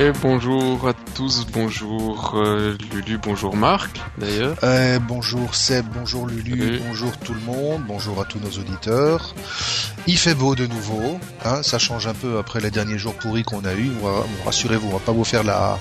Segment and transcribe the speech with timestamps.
[0.00, 4.56] Et bonjour à tous, bonjour euh, Lulu, bonjour Marc d'ailleurs.
[4.62, 9.34] Euh, bonjour Seb, bonjour Lulu, bonjour tout le monde, bonjour à tous nos auditeurs.
[10.06, 13.42] Il fait beau de nouveau, hein, ça change un peu après les derniers jours pourris
[13.42, 13.90] qu'on a eu.
[14.46, 15.78] Rassurez-vous, on va pas vous faire la,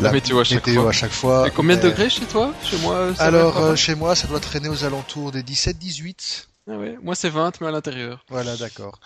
[0.00, 0.88] la, météo, à chaque, fois.
[0.90, 1.48] à chaque fois.
[1.48, 2.52] Et combien de degrés chez toi?
[2.62, 6.44] Chez moi Alors euh, chez moi ça doit traîner aux alentours des 17-18.
[6.68, 6.98] Ah ouais.
[7.02, 8.22] Moi c'est 20 mais à l'intérieur.
[8.28, 9.00] Voilà d'accord.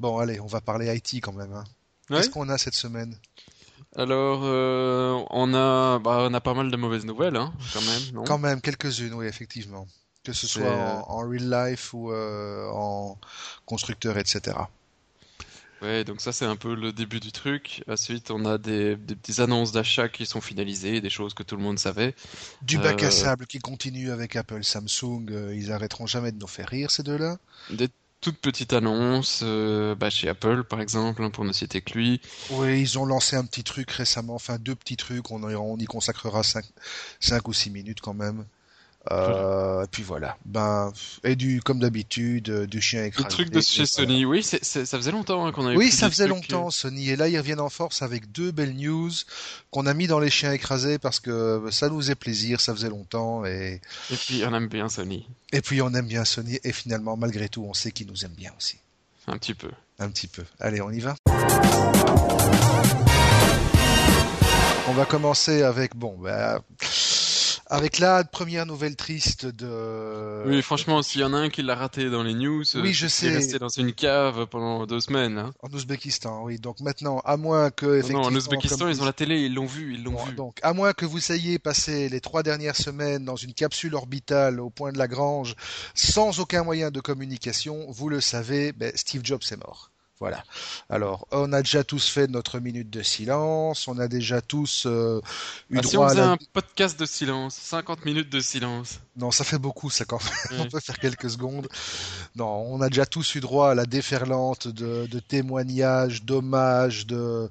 [0.00, 1.52] Bon allez, on va parler IT quand même.
[1.54, 1.62] Hein.
[2.08, 3.16] Qu'est-ce qu'on a cette semaine?
[3.96, 8.02] Alors, euh, on a, bah, on a pas mal de mauvaises nouvelles, hein, quand même.
[8.14, 8.24] Non?
[8.24, 9.86] Quand même, quelques-unes, oui, effectivement.
[10.24, 13.18] Que ce soit en, real life ou euh, en
[13.66, 14.56] constructeur, etc.
[15.82, 17.82] Ouais, donc ça c'est un peu le début du truc.
[17.88, 21.56] Ensuite, on a des, des petites annonces d'achat qui sont finalisées, des choses que tout
[21.56, 22.14] le monde savait.
[22.62, 25.26] Du bac à euh, sable qui continue avec Apple, Samsung.
[25.52, 27.38] ils arrêteront jamais de nous faire rire ces deux-là.
[27.70, 27.88] Des
[28.22, 32.20] toute petite annonce euh, bah, chez Apple par exemple hein, pour ne citer que lui.
[32.50, 35.84] Oui, ils ont lancé un petit truc récemment, enfin deux petits trucs, on, on y
[35.84, 36.64] consacrera 5
[37.48, 38.46] ou 6 minutes quand même.
[39.10, 40.36] Euh, puis voilà.
[40.44, 40.92] Ben
[41.24, 43.24] et du comme d'habitude euh, du chien écrasé.
[43.24, 45.76] Le truc de chez Sony, oui, ça faisait longtemps hein, qu'on avait.
[45.76, 49.10] Oui, ça faisait longtemps Sony et là ils reviennent en force avec deux belles news
[49.70, 52.90] qu'on a mis dans les chiens écrasés parce que ça nous faisait plaisir, ça faisait
[52.90, 53.80] longtemps et.
[54.10, 55.26] Et puis on aime bien Sony.
[55.52, 58.36] Et puis on aime bien Sony et finalement malgré tout on sait qu'ils nous aiment
[58.36, 58.78] bien aussi.
[59.26, 59.70] Un petit peu.
[59.98, 60.44] Un petit peu.
[60.60, 61.16] Allez, on y va.
[64.88, 66.16] On va commencer avec bon.
[66.18, 66.60] Ben,
[67.72, 70.42] avec la première nouvelle triste de.
[70.46, 73.06] Oui, franchement, s'il y en a un qui l'a raté dans les news, oui, je
[73.06, 73.26] sais.
[73.26, 75.38] il est resté dans une cave pendant deux semaines.
[75.38, 75.52] Hein.
[75.62, 76.58] En Ouzbékistan, oui.
[76.58, 78.22] Donc maintenant, à moins que effectivement.
[78.22, 80.34] Non, en Ouzbékistan, ils ont la télé, ils l'ont vu, ils l'ont vu.
[80.34, 84.60] Donc, à moins que vous soyez passé les trois dernières semaines dans une capsule orbitale
[84.60, 85.56] au point de Lagrange,
[85.94, 89.92] sans aucun moyen de communication, vous le savez, ben, Steve Jobs est mort.
[90.22, 90.44] Voilà.
[90.88, 95.20] Alors, on a déjà tous fait notre minute de silence, on a déjà tous euh,
[95.68, 99.00] eu ah, droit si on faisait un podcast de silence, 50 minutes de silence.
[99.16, 100.60] Non, ça fait beaucoup, ça quand même.
[100.66, 101.66] on peut faire quelques secondes.
[102.36, 107.50] Non, on a déjà tous eu droit à la déferlante de, témoignages, d'hommages, de,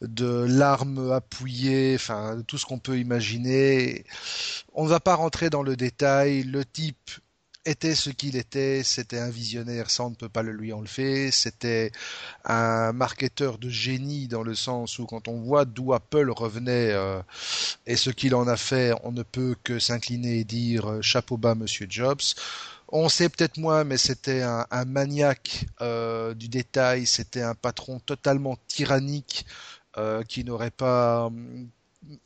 [0.00, 4.04] de larmes appuyées, enfin, tout ce qu'on peut imaginer.
[4.72, 6.44] On ne va pas rentrer dans le détail.
[6.44, 7.10] Le type
[7.66, 11.30] était ce qu'il était, c'était un visionnaire, ça on ne peut pas le lui enlever,
[11.30, 11.92] c'était
[12.44, 17.20] un marketeur de génie dans le sens où quand on voit d'où Apple revenait euh,
[17.86, 21.36] et ce qu'il en a fait, on ne peut que s'incliner et dire euh, chapeau
[21.36, 22.22] bas monsieur Jobs.
[22.88, 28.56] On sait peut-être moins, mais c'était un, maniaque euh, du détail, c'était un patron totalement
[28.68, 29.46] tyrannique
[30.28, 31.30] qui n'aurait pas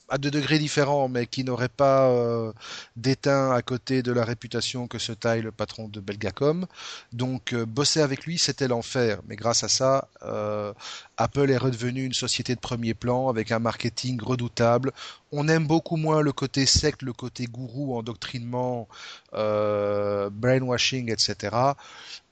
[0.08, 2.52] à deux degrés différents, mais qui n'aurait pas euh,
[2.96, 6.66] d'éteint à côté de la réputation que se taille le patron de Belgacom.
[7.12, 9.20] Donc euh, bosser avec lui, c'était l'enfer.
[9.26, 10.72] Mais grâce à ça, euh,
[11.16, 14.92] Apple est redevenu une société de premier plan avec un marketing redoutable.
[15.30, 18.88] On aime beaucoup moins le côté secte, le côté gourou, endoctrinement,
[19.32, 21.74] brainwashing, etc.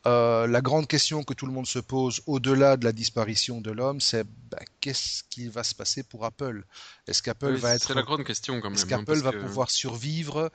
[0.07, 3.73] Euh, la grande question que tout le monde se pose au-delà de la disparition de
[3.73, 6.65] l'homme, c'est bah, qu'est-ce qui va se passer pour Apple?
[7.09, 8.75] Est-ce qu'Apple va être C'est la grande question quand même.
[8.75, 10.53] Est-ce hein, qu'Apple va pouvoir survivre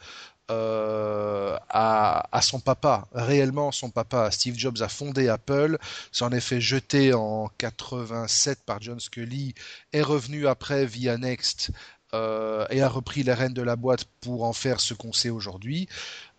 [0.49, 5.77] euh, à, son papa Réellement, son papa, Steve Jobs, a fondé Apple,
[6.13, 9.53] s'en est fait jeter en 87 par John Scully,
[9.91, 11.71] est revenu après via Next
[12.13, 15.29] euh, et a repris les rênes de la boîte pour en faire ce qu'on sait
[15.29, 15.87] aujourd'hui.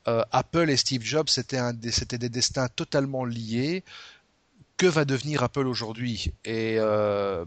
[0.09, 3.85] Euh, Apple et Steve Jobs, c'était des destins totalement liés.
[4.77, 6.33] Que va devenir Apple aujourd'hui?
[6.45, 7.45] Et euh,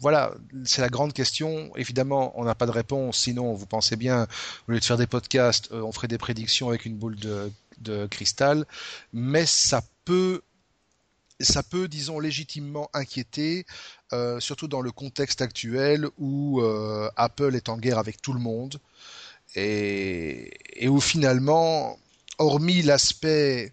[0.00, 1.70] voilà, c'est la grande question.
[1.76, 3.18] Évidemment, on n'a pas de réponse.
[3.18, 4.26] Sinon, vous pensez bien,
[4.66, 8.06] au lieu de faire des podcasts, euh, on ferait des prédictions avec une boule de,
[8.10, 8.64] cristal.
[9.12, 10.42] Mais ça peut,
[11.38, 13.66] ça peut, disons, légitimement inquiéter,
[14.38, 16.62] surtout dans le contexte actuel où
[17.16, 18.78] Apple est en guerre avec tout le monde
[19.54, 21.98] et, où finalement,
[22.38, 23.72] hormis l'aspect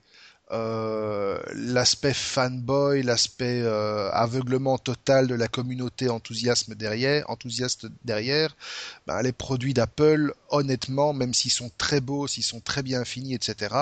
[0.51, 8.55] euh, l'aspect fanboy, l'aspect euh, aveuglement total de la communauté enthousiasme derrière, enthousiaste derrière,
[9.05, 13.35] ben, les produits d'Apple, honnêtement, même s'ils sont très beaux, s'ils sont très bien finis,
[13.35, 13.75] etc.,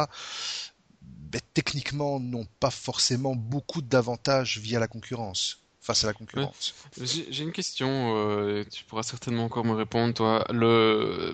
[1.02, 6.76] ben, techniquement n'ont pas forcément beaucoup d'avantages via la concurrence face à la concurrence.
[7.02, 10.46] J'ai une question, euh, tu pourras certainement encore me répondre, toi.
[10.52, 11.34] Le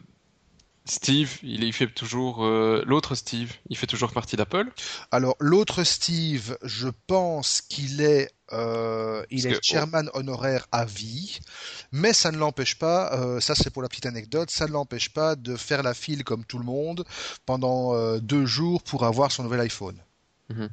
[0.86, 4.70] Steve, il, fait toujours euh, l'autre Steve, il fait toujours partie d'Apple.
[5.12, 11.40] Alors l'autre Steve, je pense qu'il est euh, il est chairman honoraire à vie,
[11.92, 15.10] mais ça ne l'empêche pas, euh, ça c'est pour la petite anecdote, ça ne l'empêche
[15.10, 17.06] pas de faire la file comme tout le monde
[17.46, 19.98] pendant deux jours pour avoir son nouvel iPhone.
[20.50, 20.70] Mhm.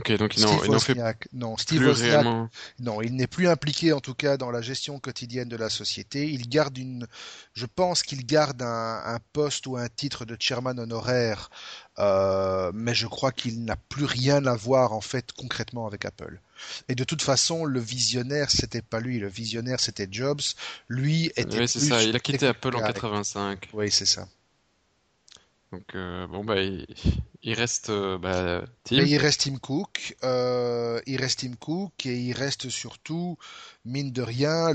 [0.00, 0.96] Ok, donc il n'en fait
[1.32, 2.24] non, Steve Wozniak,
[2.78, 6.30] non, il n'est plus impliqué en tout cas dans la gestion quotidienne de la société.
[6.30, 7.06] Il garde une,
[7.52, 11.50] je pense qu'il garde un, poste ou un titre de chairman honoraire,
[11.98, 16.40] euh, mais je crois qu'il n'a plus rien à voir en fait concrètement avec Apple.
[16.88, 19.18] Et de toute façon, le visionnaire, c'était pas lui.
[19.18, 20.40] Le visionnaire, c'était Jobs.
[20.88, 21.58] Lui était.
[21.58, 22.02] Oui, c'est ça.
[22.02, 23.68] Il a quitté Apple en 85.
[23.72, 24.26] Oui, c'est ça.
[25.72, 28.96] Donc euh, bon bah il, reste euh, bah, Tim.
[28.96, 33.38] il reste Tim Cook, euh, il reste Tim Cook et il reste surtout
[33.84, 34.72] mine de rien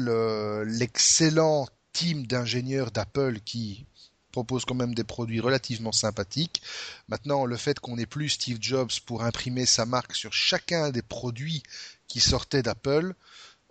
[0.66, 3.86] l'excellent team d'ingénieurs d'Apple qui
[4.32, 6.62] propose quand même des produits relativement sympathiques.
[7.10, 11.02] Maintenant, le fait qu'on n'ait plus Steve Jobs pour imprimer sa marque sur chacun des
[11.02, 11.62] produits
[12.08, 13.16] qui sortaient d'Apple,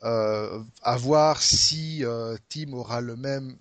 [0.03, 2.03] à voir si
[2.49, 3.57] Tim aura le même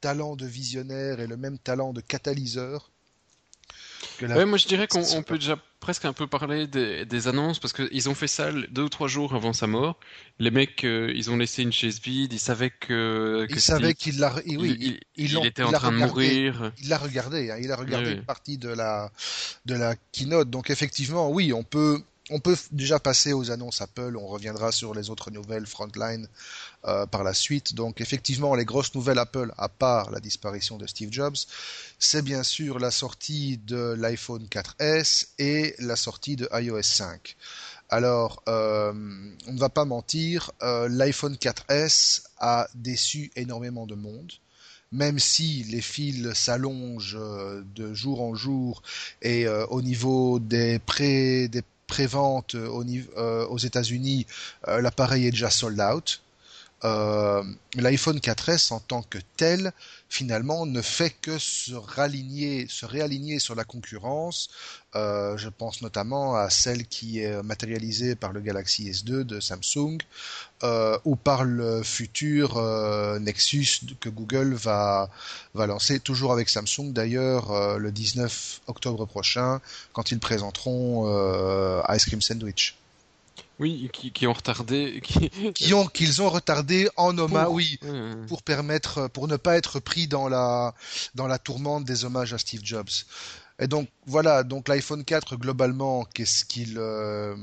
[0.00, 2.92] talent de visionnaire et le même talent de catalyseur
[4.46, 8.14] moi je dirais qu'on peut déjà presque un peu parler des, annonces parce qu'ils ont
[8.14, 9.98] fait ça deux ou trois jours avant sa mort.
[10.38, 14.18] Les mecs, euh, ils ont laissé une chaise vide, ils savaient que, ils savaient qu'il
[14.18, 16.72] l'a, oui, il, était en train de mourir.
[16.80, 19.12] Il l'a regardé, hein, il a regardé une partie de la
[19.66, 20.50] de la keynote.
[20.50, 24.94] Donc effectivement, oui, on peut on peut déjà passer aux annonces Apple, on reviendra sur
[24.94, 26.26] les autres nouvelles Frontline
[26.86, 27.74] euh, par la suite.
[27.74, 31.36] Donc effectivement, les grosses nouvelles Apple, à part la disparition de Steve Jobs,
[31.98, 37.36] c'est bien sûr la sortie de l'iPhone 4S et la sortie de iOS 5.
[37.90, 38.92] Alors, euh,
[39.46, 44.32] on ne va pas mentir, euh, l'iPhone 4S a déçu énormément de monde
[44.92, 47.18] même si les fils s'allongent
[47.74, 48.80] de jour en jour
[49.22, 52.84] et au niveau des pré des prévente euh,
[53.16, 54.26] euh, aux États-Unis,
[54.68, 56.20] euh, l'appareil est déjà sold out.
[57.76, 59.72] L'iPhone 4S en tant que tel
[60.14, 64.48] finalement ne fait que se réaligner, se réaligner sur la concurrence.
[64.94, 69.98] Euh, je pense notamment à celle qui est matérialisée par le Galaxy S2 de Samsung
[70.62, 75.10] euh, ou par le futur euh, Nexus que Google va,
[75.52, 79.60] va lancer, toujours avec Samsung d'ailleurs, le 19 octobre prochain,
[79.92, 81.08] quand ils présenteront
[81.88, 82.76] Ice Cream Sandwich.
[83.60, 85.00] Oui, qui, ont retardé,
[85.54, 87.78] qui, ont qu'ils ont retardé en hommage, oui,
[88.26, 90.74] pour permettre, pour ne pas être pris dans la
[91.14, 92.90] dans la tourmente des hommages à Steve Jobs.
[93.60, 97.36] Et donc voilà, donc l'iPhone 4 globalement, qu'est-ce qu'il euh,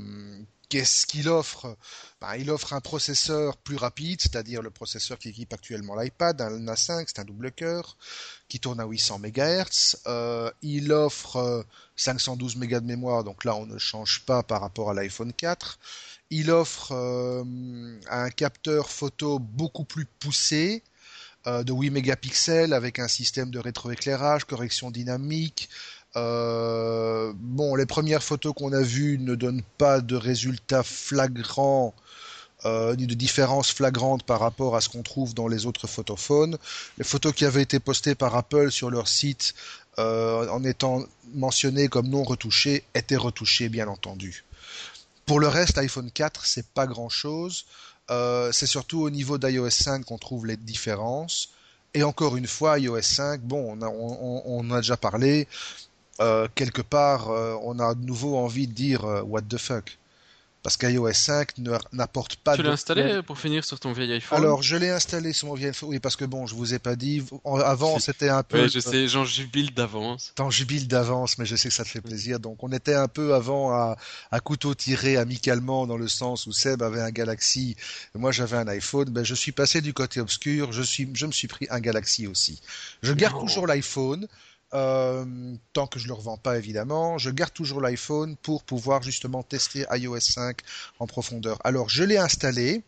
[0.72, 1.76] qu'est-ce qu'il offre?
[2.18, 6.64] Ben, Il offre un processeur plus rapide, c'est-à-dire le processeur qui équipe actuellement l'iPad, un
[6.64, 7.98] A5, c'est un double cœur
[8.48, 9.98] qui tourne à 800 MHz.
[10.06, 11.66] Euh, il offre
[11.96, 15.34] 512 euh, mégas de mémoire, donc là on ne change pas par rapport à l'iPhone
[15.34, 15.78] 4.
[16.30, 17.44] Il offre euh,
[18.08, 20.82] un capteur photo beaucoup plus poussé,
[21.44, 25.68] de 8 mégapixels avec un système de rétroéclairage, correction dynamique.
[26.14, 31.94] Bon, les premières photos qu'on a vues ne donnent pas de résultats flagrants
[32.64, 36.56] euh, ni de différence flagrante par rapport à ce qu'on trouve dans les autres photophones.
[36.96, 39.54] Les photos qui avaient été postées par Apple sur leur site
[39.98, 41.02] euh, en étant
[41.34, 44.44] mentionnées comme non retouchées étaient retouchées bien entendu.
[45.26, 47.64] Pour le reste, l'iPhone 4, c'est pas grand chose.
[48.12, 51.48] Euh, c'est surtout au niveau d'iOS 5 qu'on trouve les différences.
[51.94, 55.48] Et encore une fois, iOS 5, bon, on, on en a déjà parlé.
[56.54, 57.28] Quelque part,
[57.64, 59.98] on a de nouveau envie de dire what the fuck
[60.62, 61.58] parce qu'iOS 5
[61.92, 62.56] n'apporte pas.
[62.56, 64.38] Tu l'as installé pour finir sur ton vieil iPhone?
[64.38, 66.78] Alors je l'ai installé sur mon vieil iPhone, oui, parce que bon, je vous ai
[66.78, 67.24] pas dit.
[67.44, 68.62] Avant, c'était un peu.
[68.62, 70.32] Oui, je sais, j'en jubile d'avance.
[70.36, 72.38] T'en jubile d'avance, mais je sais que ça te fait plaisir.
[72.38, 73.96] Donc on était un peu avant à,
[74.30, 77.76] à couteau tiré amicalement dans le sens où Seb avait un Galaxy,
[78.14, 79.10] moi j'avais un iPhone.
[79.10, 80.72] Ben je suis passé du côté obscur.
[80.72, 82.60] Je suis, je me suis pris un Galaxy aussi.
[83.02, 84.28] Je garde toujours l'iPhone.
[84.74, 85.24] Euh,
[85.74, 89.84] tant que je le revends pas évidemment, je garde toujours l'iPhone pour pouvoir justement tester
[89.90, 90.58] iOS 5
[90.98, 91.58] en profondeur.
[91.64, 92.82] Alors je l'ai installé.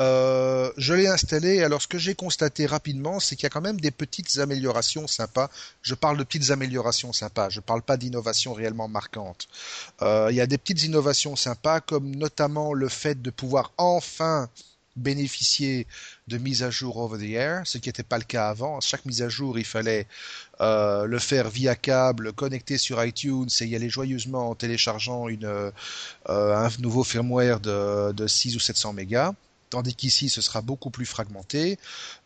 [0.00, 1.62] Euh, je l'ai installé.
[1.62, 5.06] Alors, ce que j'ai constaté rapidement, c'est qu'il y a quand même des petites améliorations
[5.06, 5.50] sympas.
[5.82, 7.48] Je parle de petites améliorations sympas.
[7.48, 9.46] Je parle pas d'innovations réellement marquantes.
[10.02, 14.48] Euh, il y a des petites innovations sympas, comme notamment le fait de pouvoir enfin
[14.96, 15.86] bénéficier
[16.28, 18.80] de mise à jour over the air, ce qui n'était pas le cas avant.
[18.80, 20.06] Chaque mise à jour, il fallait
[20.60, 25.46] euh, le faire via câble, connecté sur iTunes et y aller joyeusement en téléchargeant une,
[25.46, 25.70] euh,
[26.28, 29.34] un nouveau firmware de, de 6 ou 700 mégas
[29.74, 31.80] tandis qu'ici ce sera beaucoup plus fragmenté.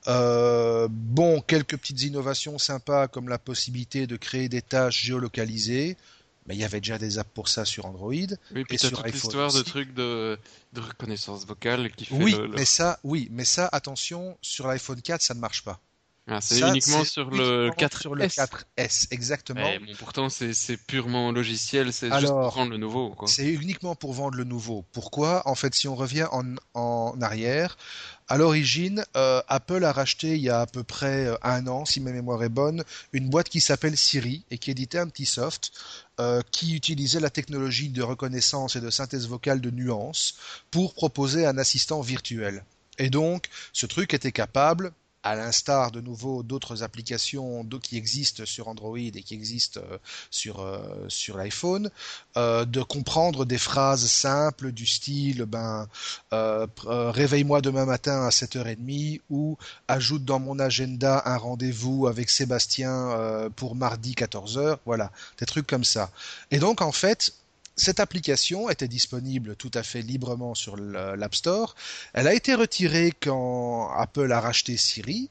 [0.07, 5.97] Euh, bon, quelques petites innovations sympas comme la possibilité de créer des tâches géolocalisées,
[6.49, 8.13] mais il y avait déjà des apps pour ça sur Android.
[8.55, 10.39] Oui, puis sur toute l'histoire de trucs de,
[10.75, 15.35] reconnaissance vocale qui fait Oui, mais ça, oui, mais ça, attention, sur l'iPhone 4, ça
[15.35, 15.79] ne marche pas.
[16.31, 18.01] Ah, c'est uniquement sur le 4S.
[18.01, 19.63] Sur le 4S, exactement.
[19.63, 23.15] bon, pourtant, c'est purement logiciel, c'est juste pour vendre le nouveau.
[23.27, 24.85] C'est uniquement pour vendre le nouveau.
[24.93, 25.47] Pourquoi?
[25.47, 27.77] En fait, si on revient en, en arrière,
[28.29, 31.87] à l'origine, euh, Apple a racheté il y a à peu près euh, un an,
[31.87, 35.25] si ma mémoire est bonne, une boîte qui s'appelle Siri et qui éditait un petit
[35.25, 35.73] soft
[36.21, 40.35] euh, qui utilisait la technologie de reconnaissance et de synthèse vocale de nuances
[40.71, 42.65] pour proposer un assistant virtuel.
[42.99, 48.69] Et donc, ce truc était capable, à l'instar de nouveau d'autres applications qui existent sur
[48.69, 49.99] Android et qui existent euh,
[50.31, 51.91] sur, euh, sur l'iPhone,
[52.37, 55.89] euh, de comprendre des phrases simples du style ben
[56.31, 59.57] réveille-moi demain matin à 7h30 ou
[59.89, 65.85] ajoute dans mon agenda un rendez-vous avec Sébastien pour mardi 14h, voilà, des trucs comme
[65.85, 66.11] ça.
[66.51, 67.33] Et donc en fait,
[67.79, 71.75] cette application était disponible tout à fait librement sur l'App Store.
[72.13, 75.31] Elle a été retirée quand Apple a racheté Siri.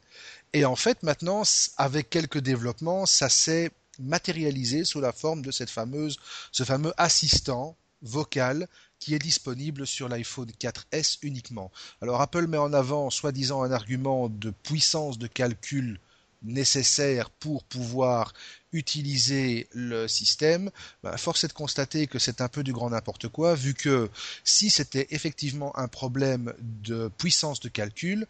[0.54, 1.44] Et en fait, maintenant,
[1.78, 6.18] avec quelques développements, ça s'est matérialisé sous la forme de cette fameuse,
[6.52, 8.68] ce fameux assistant vocal
[9.00, 11.72] qui est disponible sur l'iPhone 4S uniquement.
[12.02, 16.00] Alors Apple met en avant soi-disant un argument de puissance de calcul
[16.44, 18.34] nécessaire pour pouvoir
[18.72, 20.70] utiliser le système,
[21.04, 24.10] bah, force est de constater que c'est un peu du grand n'importe quoi, vu que
[24.44, 28.28] si c'était effectivement un problème de puissance de calcul,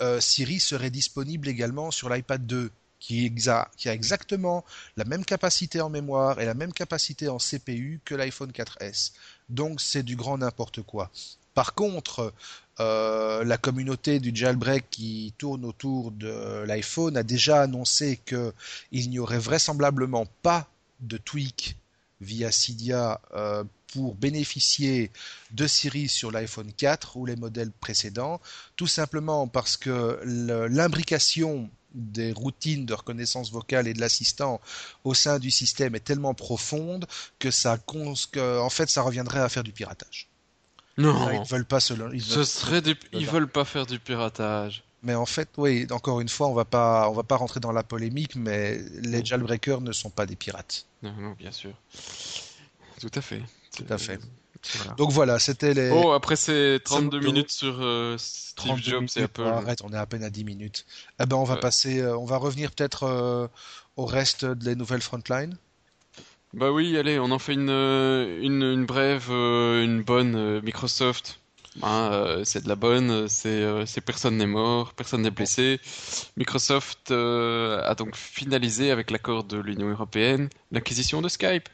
[0.00, 4.64] euh, Siri serait disponible également sur l'iPad 2, qui, qui, a exactement
[4.96, 9.12] la même capacité en mémoire et la même capacité en CPU que l'iPhone 4S.
[9.48, 11.10] Donc c'est du grand n'importe quoi.
[11.56, 12.34] Par contre,
[12.80, 19.18] euh, la communauté du jailbreak qui tourne autour de l'iPhone a déjà annoncé qu'il n'y
[19.18, 20.68] aurait vraisemblablement pas
[21.00, 21.78] de tweak
[22.20, 25.10] via Cydia euh, pour bénéficier
[25.52, 28.38] de Siri sur l'iPhone 4 ou les modèles précédents,
[28.76, 30.20] tout simplement parce que
[30.68, 34.60] l'imbrication des routines de reconnaissance vocale et de l'assistant
[35.04, 37.06] au sein du système est tellement profonde
[37.38, 40.28] que ça, en fait, ça reviendrait à faire du piratage.
[40.98, 41.30] Non.
[41.30, 41.94] ils veulent pas se.
[42.12, 44.82] Ils Ce serait Ils veulent pas faire du piratage.
[45.02, 47.72] Mais en fait, oui, encore une fois, on va pas, on va pas rentrer dans
[47.72, 50.86] la polémique, mais les jailbreakers ne sont pas des pirates.
[51.02, 51.72] Non, non, bien sûr.
[53.00, 53.42] Tout à fait.
[53.76, 54.18] Tout à fait.
[54.96, 55.90] Donc voilà, c'était les.
[55.90, 59.42] Oh, après ces 32 minutes sur euh, Steve Jobs et Apple.
[59.42, 60.86] arrête, on est à peine à 10 minutes.
[61.20, 63.48] Eh ben, on va passer, euh, on va revenir peut-être euh,
[63.96, 65.56] au reste des nouvelles frontline.
[66.56, 70.62] Bah oui, allez, on en fait une, euh, une, une brève, euh, une bonne euh,
[70.62, 71.38] Microsoft.
[71.82, 75.78] Hein, c'est de la bonne, c'est personne n'est mort, personne n'est blessé.
[76.38, 81.68] Microsoft a donc finalisé avec l'accord de l'Union européenne l'acquisition de Skype.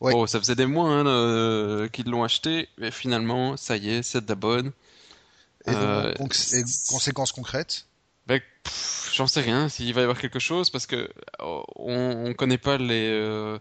[0.00, 4.22] Oh, ça faisait des mois hein, qu'ils l'ont acheté, mais finalement, ça y est, c'est
[4.22, 4.72] de la bonne.
[5.66, 5.72] Et,
[6.18, 6.36] donc,
[6.90, 7.86] conséquences concrètes
[8.26, 8.42] ben,
[9.14, 11.08] J'en sais rien, s'il va y avoir quelque chose, parce que
[11.40, 11.64] on,
[12.26, 13.58] on connaît pas les euh,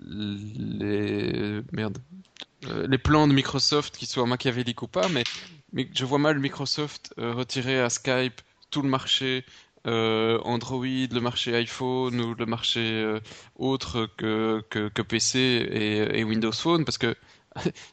[0.00, 1.98] les merde.
[2.66, 5.24] Euh, les plans de Microsoft qui soient machiavéliques ou pas, mais,
[5.72, 8.40] mais je vois mal Microsoft euh, retirer à Skype
[8.70, 9.44] tout le marché
[9.84, 13.18] Android, le marché iPhone ou le marché
[13.56, 17.16] autre que, que, que PC et, et, Windows Phone, parce que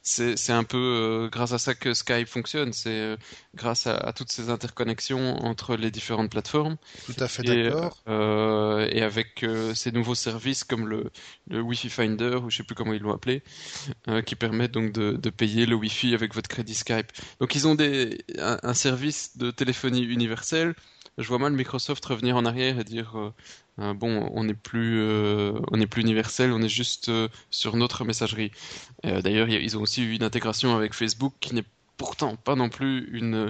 [0.02, 2.74] c'est un peu euh, grâce à ça que Skype fonctionne.
[2.74, 3.18] C'est euh,
[3.56, 6.78] grâce à, toutes ces interconnexions entre les différentes plateformes.
[7.06, 7.98] Tout à fait d'accord.
[8.08, 11.12] Euh, et avec ces nouveaux services comme le,
[11.50, 13.44] le Wi-Fi Finder, ou je sais plus comment ils l'ont appelé,
[14.26, 17.12] qui permettent donc de, de, payer le Wi-Fi avec votre crédit Skype.
[17.40, 20.76] Donc ils ont des, un service de téléphonie universelle
[21.18, 23.34] je vois mal Microsoft revenir en arrière et dire euh,
[23.80, 27.12] euh, bon, on n'est plus, euh, on n'est plus universel, on est juste
[27.52, 28.52] sur notre messagerie.
[29.04, 31.66] D'ailleurs, ils ont aussi eu une intégration avec Facebook qui n'est
[31.98, 33.50] pourtant pas non plus une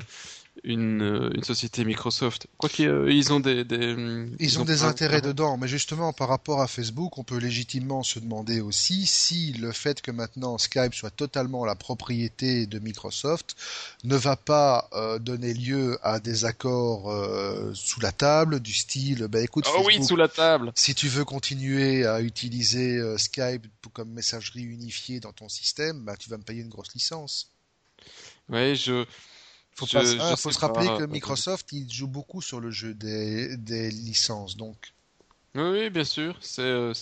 [0.65, 2.47] une, une société Microsoft.
[2.57, 3.95] Quoi qu'ils euh, ils ont des, des
[4.39, 8.19] ils, ont, des intérêts dedans, mais justement par rapport à Facebook, on peut légitimement se
[8.19, 13.55] demander aussi si le fait que maintenant Skype soit totalement la propriété de Microsoft
[14.03, 19.27] ne va pas euh, donner lieu à des accords euh, sous la table du style,
[19.27, 20.71] bah écoute, oh oui, sous la table.
[20.75, 26.29] Si tu veux continuer à utiliser Skype comme messagerie unifiée dans ton système, bah tu
[26.29, 27.51] vas me payer une grosse licence.
[28.49, 29.05] Ouais, je
[29.75, 33.91] faut, pas, faut se rappeler que Microsoft, il joue beaucoup sur le jeu des, des
[33.91, 34.93] licences, donc.
[35.55, 36.93] Oui, bien sûr, c'est euh,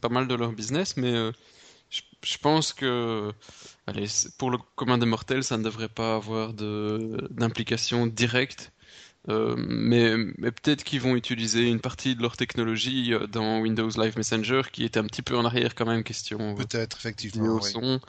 [0.00, 1.32] pas mal de leur business, mais euh,
[1.90, 3.30] je, pense que,
[3.86, 4.06] allez,
[4.38, 8.72] pour le commun des mortels, ça ne devrait pas avoir d'implication directe.
[9.28, 14.16] Euh, mais, mais peut-être qu'ils vont utiliser une partie de leur technologie dans Windows Live
[14.16, 16.54] Messenger qui était un petit peu en arrière quand même question.
[16.54, 17.60] Peut-être effectivement.
[17.60, 18.00] son.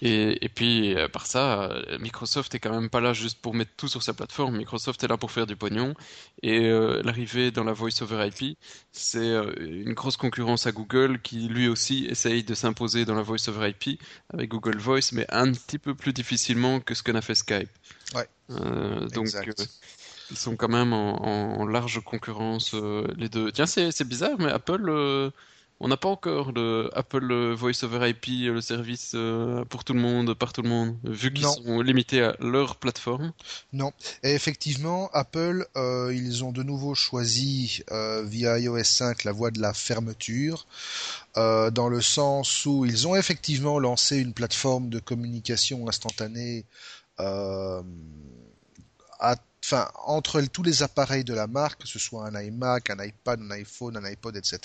[0.00, 3.54] Et, et puis, à part ça, euh, Microsoft est quand même pas là juste pour
[3.54, 4.56] mettre tout sur sa plateforme.
[4.56, 5.94] Microsoft est là pour faire du pognon.
[6.42, 8.56] Et euh, l'arrivée dans la Voice over IP,
[8.92, 13.22] c'est euh, une grosse concurrence à Google qui lui aussi essaye de s'imposer dans la
[13.22, 14.00] Voice over IP
[14.32, 17.70] avec Google Voice, mais un petit peu plus difficilement que ce qu'on a fait Skype.
[18.14, 18.28] Ouais.
[19.12, 19.28] donc,
[20.30, 22.74] ils sont quand même en, en large concurrence
[23.16, 23.50] les deux.
[23.50, 25.32] Tiens, c'est bizarre, mais Apple
[25.80, 30.00] on n'a pas encore le Apple Voice over IP, le service euh, pour tout le
[30.00, 33.32] monde, par tout le monde, vu qu'ils sont limités à leur plateforme.
[33.72, 33.92] Non.
[34.24, 39.50] Et effectivement, Apple, euh, ils ont de nouveau choisi euh, via iOS 5 la voie
[39.50, 40.66] de la fermeture,
[41.36, 46.64] dans le sens où ils ont effectivement lancé une plateforme de communication instantanée
[47.16, 47.82] à
[49.70, 53.40] enfin, entre tous les appareils de la marque, que ce soit un iMac, un iPad,
[53.40, 54.60] un iPhone, un iPod, etc.,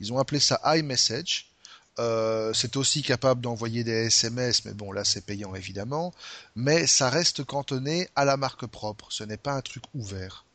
[0.00, 1.48] ils ont appelé ça iMessage.
[1.98, 6.14] Euh, c'est aussi capable d'envoyer des SMS, mais bon, là c'est payant évidemment.
[6.56, 9.08] Mais ça reste cantonné à la marque propre.
[9.10, 10.46] Ce n'est pas un truc ouvert.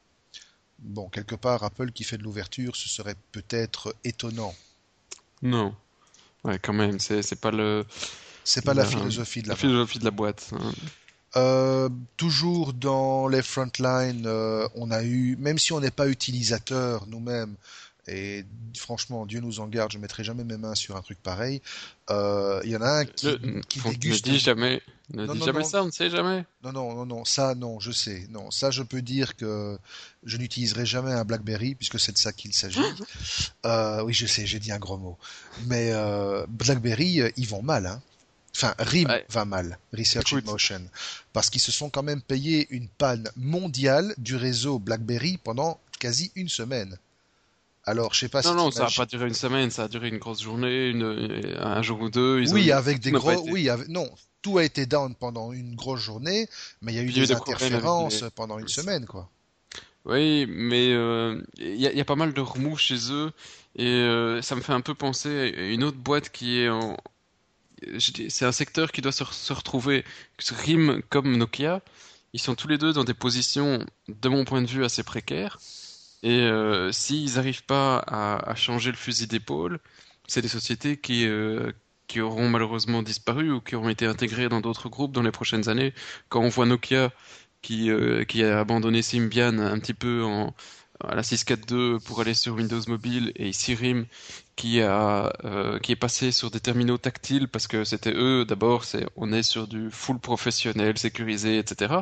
[0.80, 4.56] Bon, quelque part, Apple qui fait de l'ouverture, ce serait peut-être étonnant.
[5.44, 5.76] Non.
[6.44, 7.86] Ouais, quand même, c'est pas le.
[8.44, 10.52] C'est pas la, philosophie de la, la philosophie de la boîte.
[10.54, 10.72] Hein.
[11.36, 17.06] Euh, toujours dans les frontlines, euh, on a eu, même si on n'est pas utilisateur
[17.08, 17.56] nous-mêmes,
[18.08, 18.46] et
[18.78, 21.62] franchement, Dieu nous en garde, je mettrai jamais mes mains sur un truc pareil.
[22.10, 24.26] Euh, il y en a un qui, qui déguste.
[24.28, 24.82] Ne dis jamais,
[25.14, 26.46] ne dis jamais ça, on ne sait jamais.
[26.64, 28.26] Non, non, non, non, ça, non, je sais.
[28.30, 29.78] Non, ça, je peux dire que
[30.24, 32.80] je n'utiliserai jamais un BlackBerry puisque c'est de ça qu'il s'agit.
[33.66, 35.18] oui, je sais, j'ai dit un gros mot.
[35.66, 35.92] Mais
[36.48, 38.02] BlackBerry, ils vont mal, hein.
[38.58, 40.82] Enfin, RIM va mal, Research in Motion,
[41.32, 46.32] parce qu'ils se sont quand même payés une panne mondiale du réseau BlackBerry pendant quasi
[46.36, 46.98] une semaine.
[47.84, 48.56] Alors, je sais pas non, si.
[48.56, 51.56] Non, non, ça n'a pas duré une semaine, ça a duré une grosse journée, une,
[51.60, 52.52] un jour ou deux.
[52.52, 53.48] oui, avec des gros.
[53.48, 54.10] Oui, non,
[54.42, 56.50] tout a été down pendant une grosse journée,
[56.82, 59.30] mais il y a eu des interférences pendant une semaine, quoi.
[60.06, 63.32] Oui, mais euh, il y, y, a pas mal de remous chez eux,
[63.76, 66.96] et euh, ça me fait un peu penser à une autre boîte qui est en,
[68.00, 70.04] c'est un secteur qui doit se, retrouver,
[70.40, 71.82] RIM comme Nokia,
[72.34, 75.60] ils sont tous les deux dans des positions, de mon point de vue, assez précaires.
[76.24, 79.80] Et euh, s'ils n'arrivent pas à, changer le fusil d'épaule,
[80.28, 81.72] c'est des sociétés qui, euh,
[82.08, 85.70] qui auront malheureusement disparu ou qui auront été intégrées dans d'autres groupes dans les prochaines
[85.70, 85.94] années.
[86.30, 87.12] Quand on voit Nokia
[87.62, 90.54] qui, euh, qui a abandonné Symbian un petit peu en,
[91.04, 94.06] la 6.4.2 pour aller sur Windows Mobile et Sirim
[94.56, 98.84] qui a euh, qui est passé sur des terminaux tactiles parce que c'était eux d'abord
[98.84, 101.96] c'est on est sur du full professionnel sécurisé etc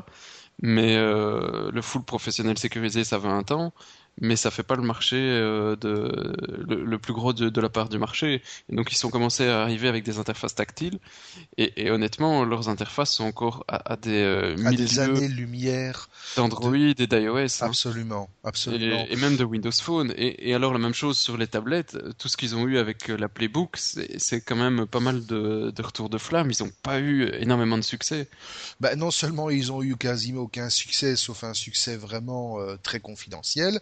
[0.61, 3.73] mais euh, le full professionnel sécurisé ça va un temps
[4.21, 6.35] mais ça fait pas le marché euh, de
[6.67, 8.41] le, plus gros de, la part du marché.
[8.69, 10.99] Et donc ils sont commencés à arriver avec des interfaces tactiles
[11.57, 16.93] et, honnêtement leurs interfaces sont encore à, des euh, à des années lumière d'Android et
[16.93, 17.37] d'iOS.
[17.37, 17.67] Hein.
[17.67, 19.05] Absolument, absolument.
[19.09, 20.13] Et, même de Windows Phone.
[20.17, 21.97] Et, alors la même chose sur les tablettes.
[22.17, 25.71] Tout ce qu'ils ont eu avec euh, la Playbook, c'est quand même pas mal de,
[25.75, 26.51] de retours de flamme.
[26.51, 28.29] Ils n'ont pas eu énormément de succès.
[28.79, 33.79] Bah, non seulement ils ont eu quasiment aucun succès, sauf un succès vraiment très confidentiel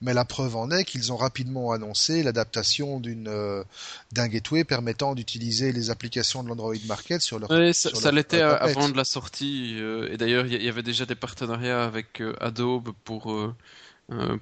[0.00, 3.64] mais la preuve en est qu'ils ont rapidement annoncé l'adaptation d'une euh,
[4.12, 7.50] d'un gateway permettant d'utiliser les applications de l'Android Market sur leur.
[7.50, 11.14] Oui, ça, l'était avant de la sortie, euh, et d'ailleurs il y, avait déjà des
[11.14, 13.34] partenariats avec euh, Adobe pour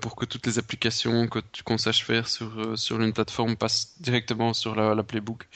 [0.00, 1.28] pour que toutes les applications
[1.64, 5.46] qu'on sache faire sur sur une plateforme passent directement sur la, Playbook.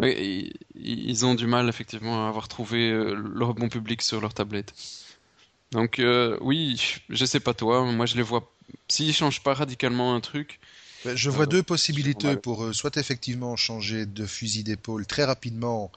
[0.00, 2.92] ils ont du mal effectivement à avoir trouvé
[3.34, 4.72] leur bon public sur leur tablette.
[5.72, 6.00] Donc
[6.40, 8.48] oui, je sais pas toi, moi je les vois
[8.88, 10.60] s'ils changent pas radicalement un truc.
[11.04, 12.72] Ben, je vois euh, deux possibilités pour eux.
[12.72, 15.92] Soit effectivement changer de fusil d'épaule très rapidement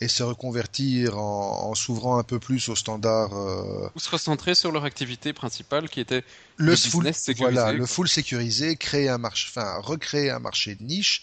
[0.00, 3.36] et se reconvertir en, s'ouvrant un peu plus aux standards.
[3.36, 6.22] Euh, Ou se recentrer sur leur activité principale qui était
[6.56, 11.22] le, full, Voilà, le full sécurisé, créer un marché, enfin recréer un marché de niche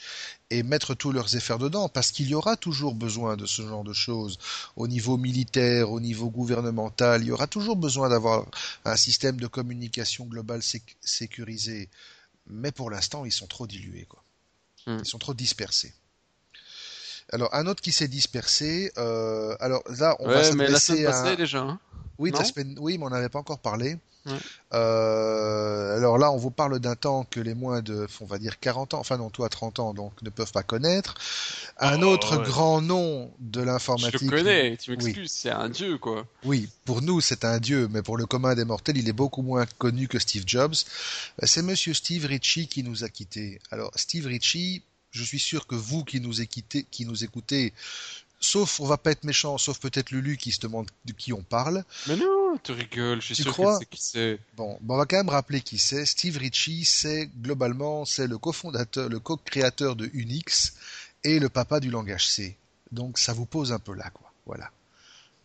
[0.51, 3.85] et mettre tous leurs efforts dedans, parce qu'il y aura toujours besoin de ce genre
[3.85, 4.37] de choses
[4.75, 7.23] au niveau militaire, au niveau gouvernemental.
[7.23, 8.45] Il y aura toujours besoin d'avoir
[8.83, 10.61] un système de communication global
[10.99, 11.89] sécurisé.
[12.47, 14.21] Mais pour l'instant, ils sont trop dilués, quoi.
[14.85, 14.97] Hmm.
[14.99, 15.93] Ils sont trop dispersés.
[17.31, 18.91] Alors un autre qui s'est dispersé.
[18.97, 21.35] Euh, alors là, on va s'adresser à.
[21.37, 21.59] déjà.
[21.59, 21.79] Hein.
[22.17, 22.33] oui,
[22.77, 23.97] oui, mais on n'avait pas encore parlé.
[24.73, 28.59] Euh, alors là, on vous parle d'un temps que les moins de, on va dire
[28.59, 31.15] 40 ans, enfin non, toi 30 ans, donc ne peuvent pas connaître.
[31.79, 34.19] Un oh, autre grand nom de l'informatique.
[34.19, 36.25] Je le connais, tu m'excuses, c'est un dieu quoi.
[36.43, 39.41] Oui, pour nous c'est un dieu, mais pour le commun des mortels, il est beaucoup
[39.41, 40.75] moins connu que Steve Jobs.
[41.43, 43.59] C'est Monsieur Steve Ritchie qui nous a quittés.
[43.71, 47.73] Alors Steve Ritchie, je suis sûr que vous qui nous écoutez, qui nous écoutez
[48.41, 51.43] sauf, on va pas être méchant, sauf peut-être Lulu qui se demande de qui on
[51.43, 51.85] parle.
[52.07, 54.39] Mais non, tu rigoles, je suis Tu sûr crois que c'est qui c'est.
[54.55, 56.05] Bon, bon, on va quand même rappeler qui c'est.
[56.05, 60.73] Steve Ritchie, c'est globalement, c'est le cofondateur, le co-créateur de Unix
[61.23, 62.57] et le papa du langage C.
[62.91, 64.31] Donc ça vous pose un peu là, quoi.
[64.45, 64.69] Voilà.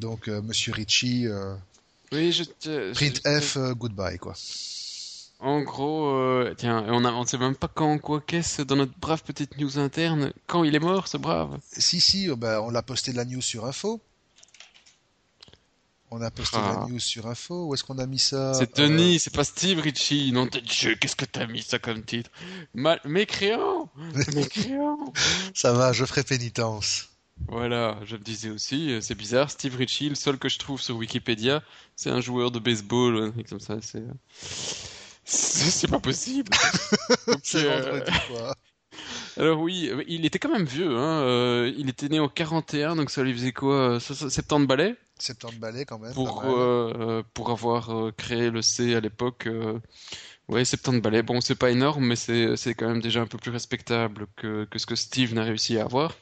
[0.00, 1.54] Donc euh, Monsieur Ritchie, euh,
[2.12, 2.92] Oui, je te.
[2.92, 4.34] print je- F, euh, goodbye, quoi.
[5.38, 8.98] En gros, euh, tiens, on a, on sait même pas quand, quoi, qu'est-ce, dans notre
[8.98, 11.58] brave petite news interne, quand il est mort, ce brave.
[11.72, 14.00] Si, si, bah, on l'a posté la news sur Info.
[16.10, 16.80] On a posté Ah.
[16.82, 17.66] la news sur Info.
[17.66, 20.60] Où est-ce qu'on a mis ça C'est Euh, Denis, c'est pas Steve Ritchie, non, t'es
[20.60, 22.30] Dieu, qu'est-ce que t'as mis ça comme titre?
[22.74, 23.90] Mal, mécréant!
[24.34, 25.12] Mécréant!
[25.54, 27.08] Ça va, je ferai pénitence.
[27.48, 30.80] Voilà, je le disais aussi, euh, c'est bizarre, Steve Ritchie, le seul que je trouve
[30.80, 31.62] sur Wikipédia,
[31.94, 33.98] c'est un joueur de baseball, un truc comme ça, c'est...
[33.98, 34.12] euh,
[35.24, 36.52] C'est pas possible.
[37.42, 38.54] C'est euh, vendredi, quoi.
[39.36, 41.20] Alors oui, euh, il était quand même vieux, hein.
[41.24, 44.66] euh, il était né en 41, donc ça lui faisait quoi, euh, so- so- 70
[44.66, 46.12] balais 70 balais quand même.
[46.12, 49.46] pour euh, euh, pour avoir euh, créé le C à l'époque.
[49.46, 49.78] euh,
[50.48, 51.22] ouais, 70 balais.
[51.22, 54.78] Bon, c'est pas énorme, mais c'est quand même déjà un peu plus respectable que que
[54.78, 56.14] ce que Steve n'a réussi à avoir.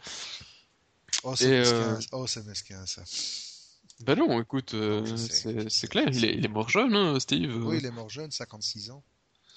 [1.22, 1.98] Oh, c'est mesquin.
[2.12, 3.02] Oh, mesquin, ça.
[4.00, 4.74] Ben non, écoute,
[5.16, 7.64] c'est clair, je il est, il est mort jeune, hein, Steve.
[7.64, 9.02] Oui, il est mort jeune, 56 ans.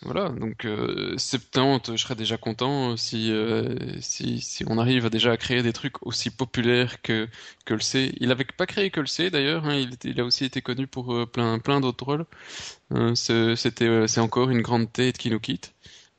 [0.04, 5.32] Voilà, donc euh, 70, je serais déjà content si, euh, si, si on arrive déjà
[5.32, 7.28] à créer des trucs aussi populaires que,
[7.66, 8.14] que le C.
[8.20, 11.14] Il avait pas créé que le C d'ailleurs, hein, il, a aussi été connu pour
[11.14, 12.26] euh, plein, plein d'autres rôles.
[12.94, 15.74] Euh, c'était, euh, c'est encore une grande tête qui nous quitte,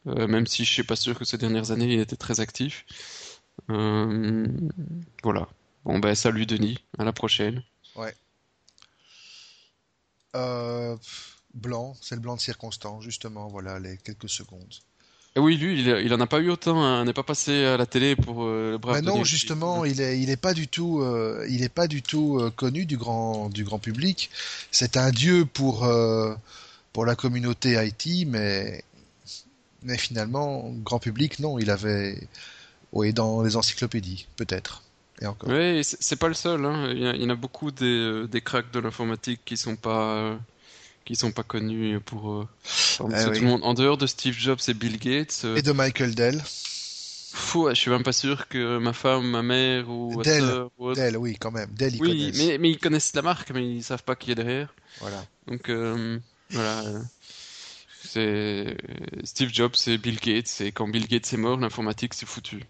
[0.09, 2.85] euh, même si je suis pas sûr que ces dernières années il était très actif.
[3.71, 4.47] Euh,
[5.23, 5.49] voilà.
[5.85, 7.63] Bon ben salut Denis, à la prochaine.
[10.37, 14.75] Euh, pff, blanc, c'est le blanc de circonstance, justement, voilà, les quelques secondes.
[15.37, 17.77] Et oui, lui, il, il en a pas eu autant, hein, n'est pas passé à
[17.77, 20.67] la télé pour euh, le brave Mais non, justement, il est, il est pas du
[20.69, 24.31] tout, euh, il est pas du tout euh, connu du grand, du grand public.
[24.73, 25.89] C'est un dieu pour,
[26.93, 28.83] pour la communauté IT, mais,
[29.83, 32.27] mais finalement, grand public, non, il avait,
[32.93, 34.83] oui, dans les encyclopédies, peut-être,
[35.21, 35.51] et encore.
[35.51, 36.91] Oui, c'est pas le seul, hein.
[36.91, 39.77] Il y, a- il y en a beaucoup des, des cracks de l'informatique qui sont
[39.77, 40.37] pas
[41.09, 42.49] qui sont pas connus pour, euh,
[43.01, 43.25] Eh oui.
[43.25, 43.61] tout le monde.
[43.65, 46.39] En dehors de Steve Jobs et Bill Gates, euh, Et de Michael Dell.
[46.45, 51.17] fou, je suis même pas sûr que ma femme, ma mère ou Dell, ou Dell,
[51.17, 51.71] oui, quand même.
[51.73, 52.37] Dell, ils Oui, connaissent.
[52.47, 54.75] mais, mais ils connaissent la marque, mais ils savent pas qui est derrière.
[55.01, 55.25] Voilà.
[55.47, 56.19] Donc euh,
[56.51, 56.83] voilà,
[58.05, 58.77] c'est
[59.25, 60.61] Steve Jobs et Bill Gates.
[60.61, 62.65] Et quand Bill Gates est mort, l'informatique c'est foutu.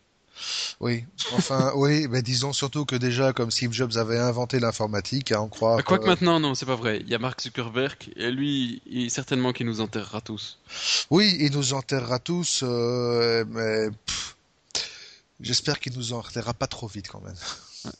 [0.80, 5.40] Oui, enfin, oui, mais disons surtout que déjà, comme Steve Jobs avait inventé l'informatique, à
[5.40, 5.82] en croire.
[5.84, 6.98] Quoique euh, maintenant, non, c'est pas vrai.
[7.00, 10.58] Il y a Mark Zuckerberg et lui, il, certainement qu'il nous enterrera tous.
[11.10, 13.88] Oui, il nous enterrera tous, euh, mais
[15.40, 17.34] j'espère qu'il nous enterrera pas trop vite quand même.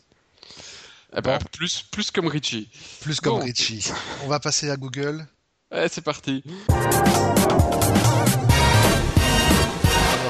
[1.16, 1.44] Eh ben, Bon.
[1.52, 2.68] plus, plus comme Richie.
[3.00, 3.44] Plus comme Bon.
[3.44, 3.90] Richie.
[4.24, 5.26] On va passer à Google.
[5.72, 6.44] Ouais, c'est parti.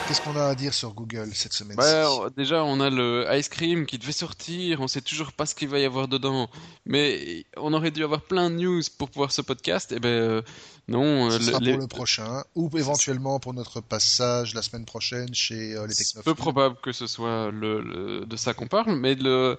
[0.09, 3.49] Qu'est-ce qu'on a à dire sur Google cette semaine-ci Bah, déjà, on a le Ice
[3.51, 4.81] Cream qui devait sortir.
[4.81, 6.49] On sait toujours pas ce qu'il va y avoir dedans.
[6.87, 9.93] Mais on aurait dû avoir plein de news pour pouvoir ce podcast.
[9.93, 10.43] Et ben, euh,
[10.89, 11.31] non.
[11.31, 15.35] Ce euh, sera les- pour le prochain, ou éventuellement pour notre passage la semaine prochaine
[15.35, 16.23] chez euh, les technophiles.
[16.25, 19.59] peu probable que ce soit le, le- de ça qu'on parle, mais le,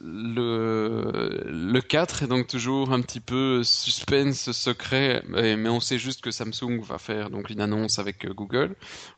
[0.00, 5.98] le, le 4 est donc toujours un petit peu suspense, secret, mais, mais on sait
[5.98, 8.74] juste que Samsung va faire donc une annonce avec euh, Google.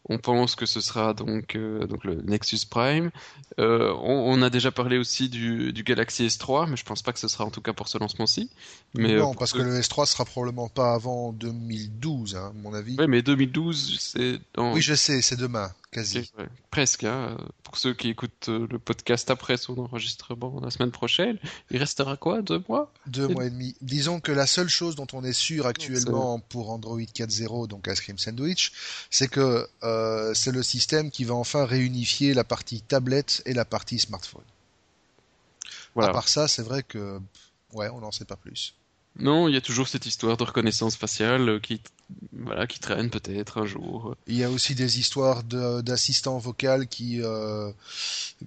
[0.08, 3.10] On pense que ce sera donc, euh, donc le Nexus Prime.
[3.58, 7.12] Euh, on, on a déjà parlé aussi du, du Galaxy S3, mais je pense pas
[7.12, 8.50] que ce sera en tout cas pour ce lancement-ci.
[8.94, 12.62] Mais, euh, non, pour parce que le S3 sera probablement pas avant 2012, hein, à
[12.62, 12.96] mon avis.
[12.96, 14.74] Ouais, mais 2012, c'est dans...
[14.74, 16.30] Oui, je sais, c'est demain, quasi.
[16.38, 16.46] Ouais.
[16.70, 17.36] Presque, hein.
[17.62, 21.38] Pour ceux qui écoutent euh, le podcast après son enregistrement la semaine prochaine,
[21.70, 22.42] il restera quoi?
[22.42, 22.92] Deux mois?
[23.06, 23.74] Deux mois et demi.
[23.80, 28.00] Disons que la seule chose dont on est sûr actuellement pour Android 4.0, donc Ice
[28.00, 28.72] Cream Sandwich,
[29.10, 33.64] c'est que euh, c'est le système qui va enfin réunifier la partie tablette et la
[33.64, 34.44] partie smartphone.
[35.94, 36.10] Voilà.
[36.10, 37.20] À part ça, c'est vrai que
[37.72, 38.74] ouais, on n'en sait pas plus.
[39.18, 41.80] Non, il y a toujours cette histoire de reconnaissance faciale euh, qui,
[42.32, 44.14] voilà, qui traîne peut-être un jour.
[44.26, 47.70] Il y a aussi des histoires de- d'assistants vocal qui, euh,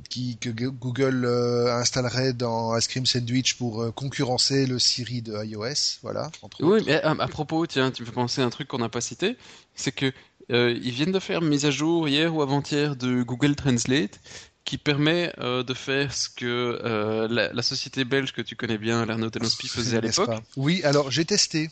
[0.09, 5.43] qui que Google euh, installerait dans Ice Cream Sandwich pour euh, concurrencer le Siri de
[5.45, 6.31] iOS, voilà.
[6.41, 6.85] Entre Oui, autres.
[6.87, 9.01] mais à, à propos, tiens, tu me fais penser à un truc qu'on n'a pas
[9.01, 9.37] cité,
[9.75, 10.11] c'est que
[10.49, 14.19] ils viennent de faire une mise à jour hier ou avant-hier de Google Translate
[14.65, 18.77] qui permet euh, de faire ce que euh, la, la société belge que tu connais
[18.77, 20.31] bien, l'Arnaud Tenospi, faisait à l'époque.
[20.55, 21.69] Oui, alors j'ai testé.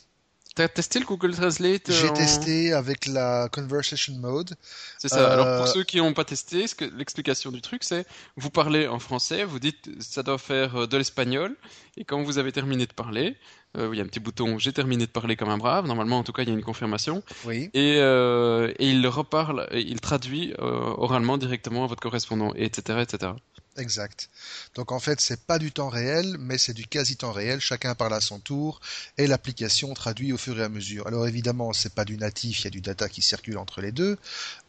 [0.62, 4.54] T'as testé le Google Translate J'ai testé avec la Conversation Mode.
[5.00, 5.34] C'est ça.
[5.34, 9.44] Alors pour ceux qui n'ont pas testé, l'explication du truc, c'est vous parlez en français,
[9.44, 11.56] vous dites ça doit faire de l'espagnol,
[11.98, 13.38] et quand vous avez terminé de parler,
[13.78, 15.88] euh, il y a un petit bouton j'ai terminé de parler comme un brave.
[15.88, 17.24] Normalement, en tout cas, il y a une confirmation.
[17.46, 17.70] Oui.
[17.74, 23.34] Et, euh, et il reparle, il traduit euh, oralement directement à votre correspondant, etc., etc.
[23.78, 24.30] Exact.
[24.76, 27.62] Donc en fait, c'est pas du temps réel, mais c'est du quasi temps réel.
[27.62, 28.82] Chacun parle à son tour
[29.18, 31.08] et l'application traduit au fur et à mesure.
[31.08, 33.94] Alors évidemment, c'est pas du natif, il y a du data qui circule entre les
[33.94, 34.18] deux.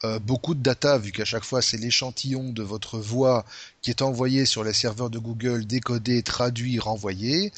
[0.04, 3.44] Euh, beaucoup de data, vu qu'à chaque fois c'est l'échantillon de votre voix
[3.82, 7.52] qui est envoyé sur les serveurs de Google, décodé, traduit, renvoyé.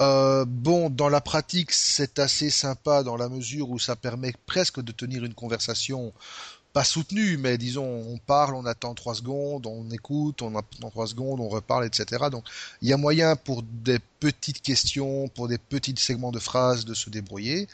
[0.00, 4.80] Euh, bon, dans la pratique, c'est assez sympa dans la mesure où ça permet presque
[4.80, 6.14] de tenir une conversation
[6.76, 11.06] pas soutenu, mais disons, on parle, on attend trois secondes, on écoute, on attend trois
[11.06, 12.26] secondes, on reparle, etc.
[12.30, 12.44] Donc,
[12.82, 16.92] il y a moyen pour des petites questions, pour des petits segments de phrases de
[16.92, 17.66] se débrouiller.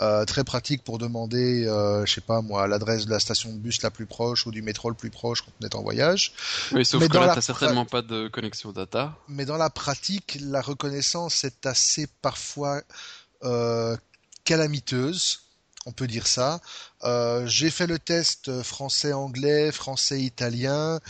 [0.00, 3.58] Euh, très pratique pour demander, euh, je sais pas moi, l'adresse de la station de
[3.58, 6.32] bus la plus proche ou du métro le plus proche quand on est en voyage.
[6.72, 9.14] Oui, sauf que là, t'as certainement pas de connexion data.
[9.28, 12.82] Mais dans la pratique, la reconnaissance est assez parfois
[13.44, 13.96] euh,
[14.42, 15.42] calamiteuse
[15.88, 16.60] on peut dire ça.
[17.04, 21.00] Euh, j'ai fait le test français-anglais, français-italien.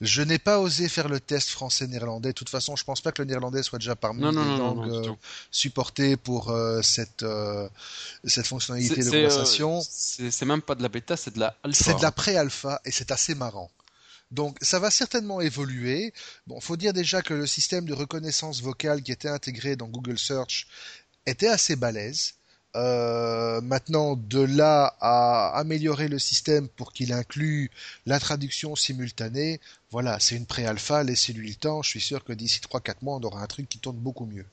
[0.00, 2.30] Je n'ai pas osé faire le test français-néerlandais.
[2.30, 5.12] De toute façon, je pense pas que le néerlandais soit déjà parmi les langues euh,
[5.50, 7.24] supportées pour euh, cette
[8.24, 9.82] cette fonctionnalité de conversation.
[9.82, 11.84] c'est même pas de la bêta, c'est de la alpha.
[11.84, 13.70] C'est de la pré-alpha et c'est assez marrant.
[14.30, 16.12] Donc ça va certainement évoluer.
[16.46, 20.18] Bon, faut dire déjà que le système de reconnaissance vocale qui était intégré dans Google
[20.18, 20.66] Search
[21.26, 22.34] était assez balèze.
[22.76, 27.70] Euh, maintenant, de là à améliorer le système pour qu'il inclue
[28.04, 29.60] la traduction simultanée,
[29.90, 31.82] voilà, c'est une pré-alpha, laissez-lui le temps.
[31.82, 34.46] Je suis sûr que d'ici 3-4 mois, on aura un truc qui tourne beaucoup mieux.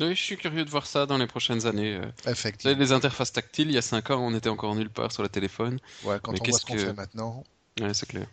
[0.00, 1.96] Oui, je suis curieux de voir ça dans les prochaines années.
[1.96, 2.10] Euh.
[2.26, 2.76] Effectivement.
[2.76, 5.28] Les interfaces tactiles, il y a 5 ans, on était encore nulle part sur le
[5.28, 5.78] téléphone.
[6.02, 7.44] Ouais, quand on voit ce qu'on fait maintenant.
[7.80, 8.26] Ouais, c'est clair.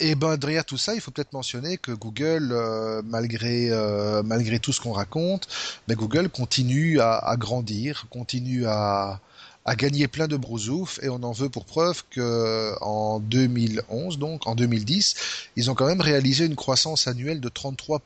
[0.00, 4.60] Et ben derrière tout ça, il faut peut-être mentionner que Google, euh, malgré euh, malgré
[4.60, 5.48] tout ce qu'on raconte,
[5.88, 9.20] ben, Google continue à, grandir, continue à,
[9.64, 14.46] à gagner plein de brousouf et on en veut pour preuve que en 2011 donc
[14.46, 15.16] en 2010,
[15.56, 18.00] ils ont quand même réalisé une croissance annuelle de 33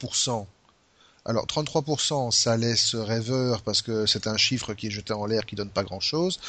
[1.25, 5.47] alors 33%, ça laisse rêveur parce que c'est un chiffre qui est jeté en l'air
[5.47, 6.41] qui donne pas grand-chose.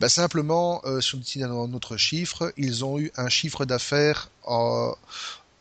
[0.00, 4.92] Ben, simplement, euh, sur un autre chiffre, ils ont eu un chiffre d'affaires euh,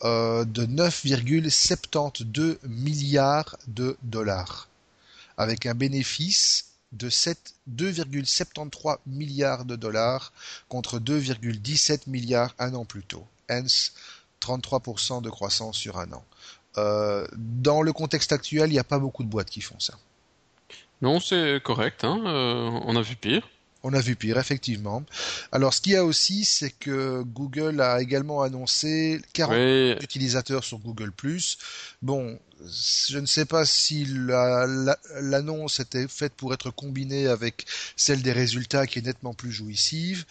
[0.03, 4.69] euh, de 9,72 milliards de dollars,
[5.38, 10.31] avec un bénéfice de 2,73 milliards de dollars
[10.69, 13.25] contre 2,17 milliards un an plus tôt.
[13.49, 13.93] Hence,
[14.41, 16.23] 33% de croissance sur un an.
[16.77, 19.93] Euh, dans le contexte actuel, il n'y a pas beaucoup de boîtes qui font ça.
[21.01, 22.03] Non, c'est correct.
[22.03, 23.47] Hein euh, on a vu pire.
[23.84, 25.03] On a vu pire, effectivement.
[25.51, 30.77] Alors, ce qu'il y a aussi, c'est que Google a également annoncé 40 utilisateurs sur
[30.77, 31.12] Google+.
[32.03, 32.38] Bon,
[33.10, 38.86] je ne sais pas si l'annonce était faite pour être combinée avec celle des résultats
[38.86, 40.25] qui est nettement plus jouissive.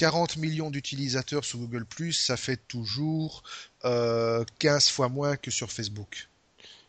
[0.00, 3.42] 40 millions d'utilisateurs sur Google⁇ ça fait toujours
[3.82, 4.44] 15 euh,
[4.90, 6.28] fois moins que sur Facebook.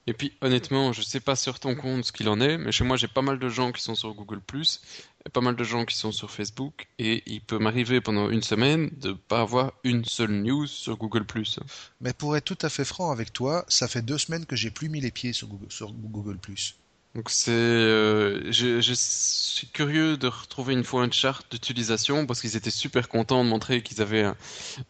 [0.08, 2.86] Et puis honnêtement, je sais pas sur ton compte ce qu'il en est, mais chez
[2.86, 4.40] moi j'ai pas mal de gens qui sont sur Google⁇
[5.26, 8.42] et pas mal de gens qui sont sur Facebook, et il peut m'arriver pendant une
[8.42, 11.24] semaine de pas avoir une seule news sur Google⁇
[12.00, 14.72] Mais pour être tout à fait franc avec toi, ça fait deux semaines que j'ai
[14.72, 16.38] plus mis les pieds sur Google, sur Google⁇
[17.14, 22.56] donc c'est, euh, je, suis curieux de retrouver une fois une charte d'utilisation parce qu'ils
[22.56, 24.36] étaient super contents de montrer qu'ils avaient un,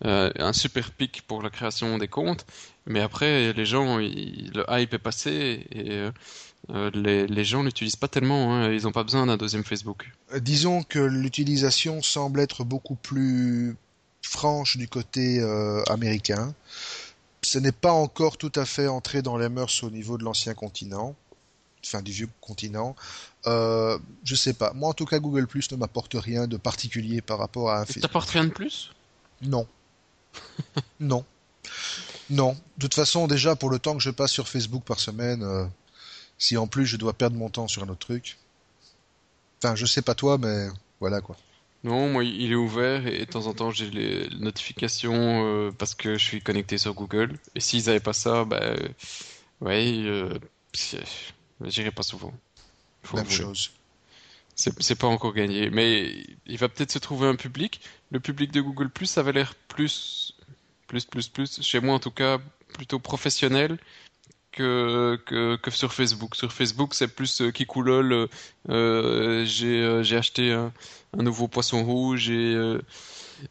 [0.05, 2.45] euh, super pic pour la création des comptes.
[2.85, 6.09] Mais après, les gens, le hype est passé et
[6.69, 8.53] euh, les, gens l'utilisent pas tellement.
[8.53, 10.11] Hein, ils n'ont pas besoin d'un deuxième Facebook.
[10.39, 13.75] Disons que l'utilisation semble être beaucoup plus
[14.21, 15.41] franche du côté
[15.89, 16.53] américain.
[17.41, 20.53] Ce n'est pas encore tout à fait entré dans les mœurs au niveau de l'ancien
[20.53, 21.15] continent
[21.85, 22.95] enfin du vieux continent.
[23.47, 24.73] Euh, je sais pas.
[24.73, 27.85] Moi, en tout cas, Google Plus ne m'apporte rien de particulier par rapport à un
[27.85, 28.03] Facebook.
[28.03, 28.91] T'apporte rien de plus?
[29.41, 29.67] Non.
[30.99, 31.25] non.
[32.29, 32.53] Non.
[32.77, 35.65] De toute façon, déjà, pour le temps que je passe sur Facebook par semaine, euh,
[36.37, 38.37] si en plus je dois perdre mon temps sur un autre truc.
[39.61, 40.67] Enfin, je sais pas toi, mais
[40.99, 41.37] voilà quoi.
[41.83, 45.95] Non, moi, il est ouvert et, de temps en temps, j'ai les notifications euh, parce
[45.95, 47.37] que je suis connecté sur Google.
[47.55, 48.75] Et s'ils n'avaient pas ça, bah,
[49.61, 50.03] ouais,
[51.65, 52.33] J'irai pas souvent.
[53.13, 53.71] Même chose.
[54.55, 56.13] C'est pas encore gagné, mais
[56.45, 57.81] il va peut-être se trouver un public.
[58.11, 60.35] Le public de Google Plus, ça va l'air plus,
[60.87, 62.39] plus, plus, plus, chez moi en tout cas,
[62.73, 63.77] plutôt professionnel
[64.51, 66.35] que, que, que sur Facebook.
[66.35, 68.27] Sur Facebook, c'est plus euh, Kikoulol.
[68.69, 70.71] Euh, j'ai euh, j'ai acheté un,
[71.17, 72.55] un, nouveau poisson rouge et.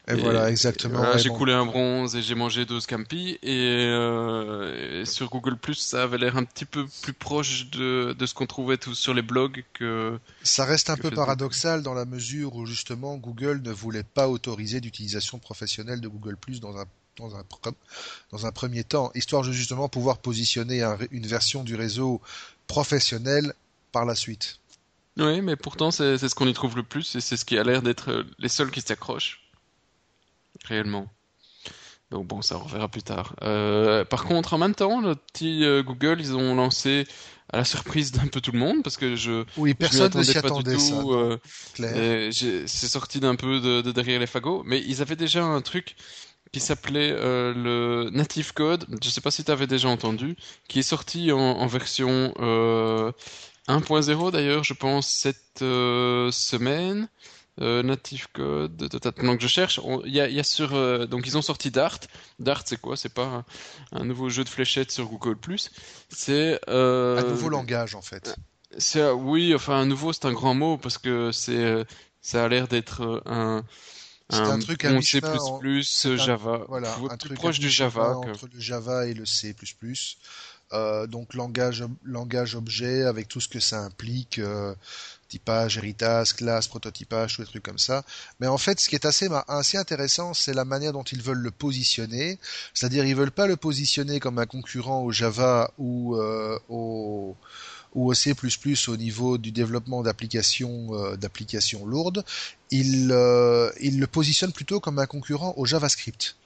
[0.09, 1.17] Euh, et, voilà, exactement.
[1.17, 3.39] j'ai coulé un bronze et j'ai mangé deux scampi.
[3.43, 8.27] Et, et, sur Google Plus, ça avait l'air un petit peu plus proche de, de
[8.27, 10.19] ce qu'on trouvait sur les blogs que.
[10.43, 11.17] Ça reste un peu Facebook.
[11.17, 16.37] paradoxal dans la mesure où justement Google ne voulait pas autoriser l'utilisation professionnelle de Google
[16.37, 16.85] Plus dans un
[17.17, 17.45] dans un,
[18.33, 22.21] dans un premier temps, histoire de justement pouvoir positionner un, une version du réseau
[22.67, 23.53] professionnel
[23.93, 24.59] par la suite.
[25.19, 27.65] Oui, mais pourtant c'est ce qu'on y trouve le plus et c'est ce qui a
[27.65, 29.41] l'air d'être euh, les seuls qui s'accrochent
[30.65, 31.09] réellement.
[32.11, 33.37] Donc bon, ça on reverra plus tard.
[33.43, 37.07] Euh, par contre, en même temps, le petit euh, Google, ils ont lancé
[37.53, 40.39] à la surprise d'un peu tout le monde parce que je oui personne ne s'y
[40.39, 40.77] attendait.
[41.81, 45.61] Euh, c'est sorti d'un peu de, de, derrière les fagots, mais ils avaient déjà un
[45.61, 45.95] truc
[46.53, 50.37] qui s'appelait euh, le Native Code, je ne sais pas si tu avais déjà entendu,
[50.69, 53.13] qui est sorti en, en version euh,
[53.69, 57.09] 1.0 d'ailleurs, je pense, cette semaine.
[57.61, 58.77] Euh, Native Code,
[59.23, 59.81] donc je cherche.
[60.07, 61.99] Il y a, y a, sur, euh, donc ils ont sorti Dart.
[62.39, 62.97] Dart, c'est quoi?
[62.97, 63.45] C'est pas un,
[63.93, 65.37] un, nouveau jeu de fléchettes sur Google
[66.09, 68.35] C'est euh, un nouveau langage en fait.
[68.79, 71.85] C'est oui, enfin un nouveau, c'est un grand mot parce que c'est
[72.23, 73.65] ça a l'air d'être un
[74.31, 78.17] c'est un, un, truc à C++, un, Java, voilà, un truc proche du Java.
[78.17, 79.55] Entre le Java et le C++.
[80.73, 84.75] Euh, donc langage, langage objet avec tout ce que ça implique, euh,
[85.29, 88.05] typage, héritage, classe, prototypage, tous les trucs comme ça.
[88.39, 91.39] Mais en fait, ce qui est assez, assez intéressant, c'est la manière dont ils veulent
[91.39, 92.39] le positionner.
[92.73, 97.37] C'est-à-dire, ils veulent pas le positionner comme un concurrent au Java ou euh, au
[97.93, 98.35] au C++
[98.87, 102.25] au niveau du développement d'applications d'applications lourdes,
[102.71, 106.37] il, euh, il le positionne plutôt comme un concurrent au JavaScript.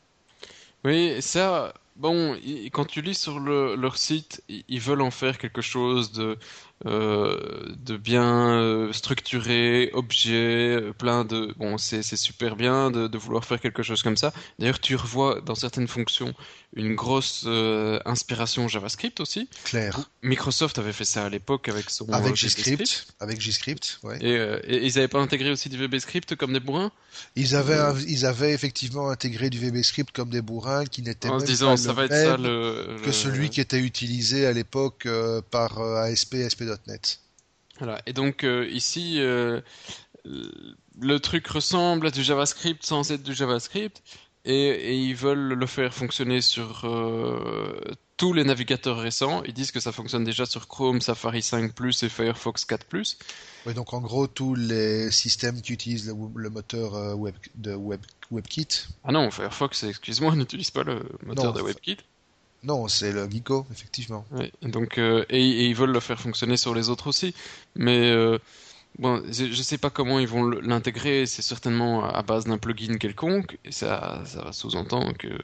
[0.84, 2.36] Oui, ça, bon,
[2.72, 6.38] quand tu lis sur le, leur site, ils veulent en faire quelque chose de
[6.86, 11.54] euh, de bien euh, structuré, objet, euh, plein de...
[11.56, 14.32] Bon, c'est super bien de, de, vouloir faire quelque chose comme ça.
[14.58, 16.34] D'ailleurs, tu revois dans certaines fonctions
[16.76, 19.48] une grosse euh, inspiration JavaScript aussi.
[19.64, 20.10] Claire.
[20.22, 23.06] Microsoft avait fait ça à l'époque avec son avec JScript.
[23.20, 24.18] Avec JScript, ouais.
[24.20, 26.90] Et, euh, et ils n'avaient pas intégré aussi du VBScript comme des bourrins?
[27.36, 31.76] Ils avaient, ils avaient effectivement intégré du VBScript comme des bourrins qui n'étaient disant, pas
[31.76, 35.06] ça le va être même ça le, que celui qui était utilisé à l'époque
[35.50, 36.73] par ASP ASP.NET.
[37.78, 38.00] Voilà.
[38.06, 39.60] Et donc euh, ici, euh,
[40.24, 44.02] le truc ressemble à du JavaScript sans être du JavaScript,
[44.44, 47.80] et, et ils veulent le faire fonctionner sur euh,
[48.16, 49.42] tous les navigateurs récents.
[49.44, 52.86] Ils disent que ça fonctionne déjà sur Chrome, Safari 5 et Firefox 4
[53.66, 58.00] Oui, donc en gros tous les systèmes qui utilisent le, le moteur web de web,
[58.30, 58.86] WebKit.
[59.02, 61.98] Ah non, Firefox, excuse-moi, n'utilise pas le moteur non, de WebKit.
[62.64, 64.24] Non, c'est le Geeko, effectivement.
[64.62, 67.34] Donc, euh, et, et, ils veulent le faire fonctionner sur les autres aussi.
[67.76, 68.38] Mais euh,
[68.98, 71.26] bon, je ne sais pas comment ils vont l'intégrer.
[71.26, 73.58] C'est certainement à base d'un plugin quelconque.
[73.64, 75.38] Et ça, ça sous-entend que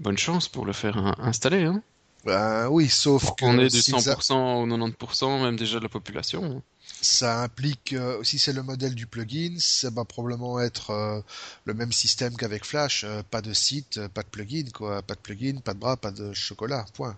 [0.00, 1.64] bonne chance pour le faire installer.
[1.64, 1.82] Hein.
[2.24, 4.34] Ben oui, sauf qu'on ait du 100% a...
[4.34, 6.62] au 90%, même déjà de la population
[7.04, 11.20] ça implique, euh, si c'est le modèle du plugin, ça va probablement être euh,
[11.64, 15.20] le même système qu'avec Flash, euh, pas de site, pas de plugin, quoi, pas de
[15.20, 17.16] plugin, pas de bras, pas de chocolat, point.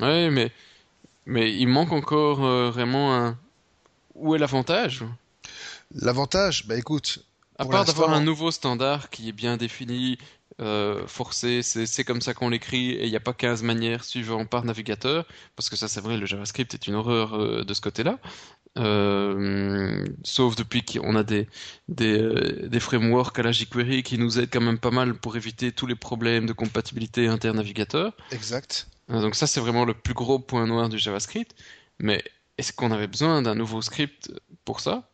[0.00, 0.50] Ouais, mais
[1.24, 2.40] mais il manque encore
[2.72, 3.38] vraiment un.
[4.16, 5.04] Où est l'avantage?
[5.94, 7.24] L'avantage, bah écoute.
[7.58, 10.18] À part d'avoir un nouveau standard qui est bien défini,
[10.62, 14.46] euh, forcé, c'est comme ça qu'on l'écrit et il n'y a pas 15 manières suivant
[14.46, 17.80] par navigateur, parce que ça c'est vrai, le JavaScript est une horreur euh, de ce
[17.80, 18.18] côté-là.
[18.78, 21.46] Euh, sauf depuis qu'on a des,
[21.88, 25.72] des, des, frameworks à la jQuery qui nous aident quand même pas mal pour éviter
[25.72, 28.16] tous les problèmes de compatibilité inter-navigateur.
[28.30, 28.88] Exact.
[29.08, 31.54] Donc ça c'est vraiment le plus gros point noir du JavaScript.
[31.98, 32.24] Mais
[32.56, 34.32] est-ce qu'on avait besoin d'un nouveau script
[34.64, 35.11] pour ça?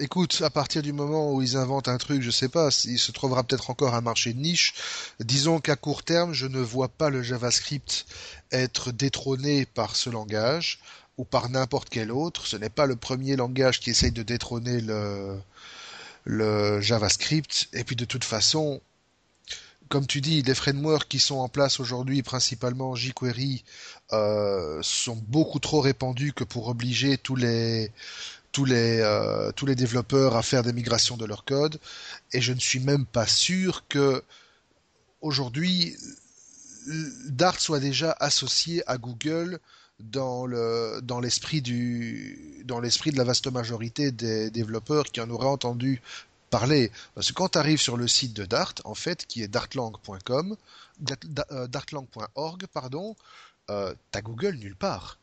[0.00, 3.12] Écoute, à partir du moment où ils inventent un truc, je sais pas, il se
[3.12, 4.74] trouvera peut-être encore un marché de niche.
[5.20, 8.06] Disons qu'à court terme, je ne vois pas le JavaScript
[8.50, 10.80] être détrôné par ce langage
[11.18, 12.46] ou par n'importe quel autre.
[12.48, 15.38] Ce n'est pas le premier langage qui essaye de détrôner le,
[16.24, 17.68] le JavaScript.
[17.72, 18.80] Et puis de toute façon,
[19.88, 23.64] comme tu dis, les frameworks qui sont en place aujourd'hui, principalement jQuery,
[24.12, 27.92] euh, sont beaucoup trop répandus que pour obliger tous les
[28.54, 31.78] tous les euh, tous les développeurs à faire des migrations de leur code.
[32.32, 34.22] Et je ne suis même pas sûr que
[35.20, 35.96] aujourd'hui
[37.26, 39.58] Dart soit déjà associé à Google
[40.00, 41.62] dans le dans l'esprit
[42.64, 46.00] dans l'esprit de la vaste majorité des développeurs qui en auraient entendu
[46.50, 46.92] parler.
[47.14, 50.56] Parce que quand tu arrives sur le site de Dart, en fait, qui est dartlang.com,
[51.00, 53.16] dartlang.org, pardon,
[53.70, 55.18] euh, t'as Google nulle part.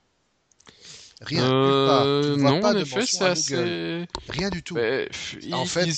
[1.22, 1.44] Rien.
[1.52, 4.06] Euh, non, pas en effet, c'est assez...
[4.30, 4.78] Rien du tout.
[4.78, 5.90] en fait,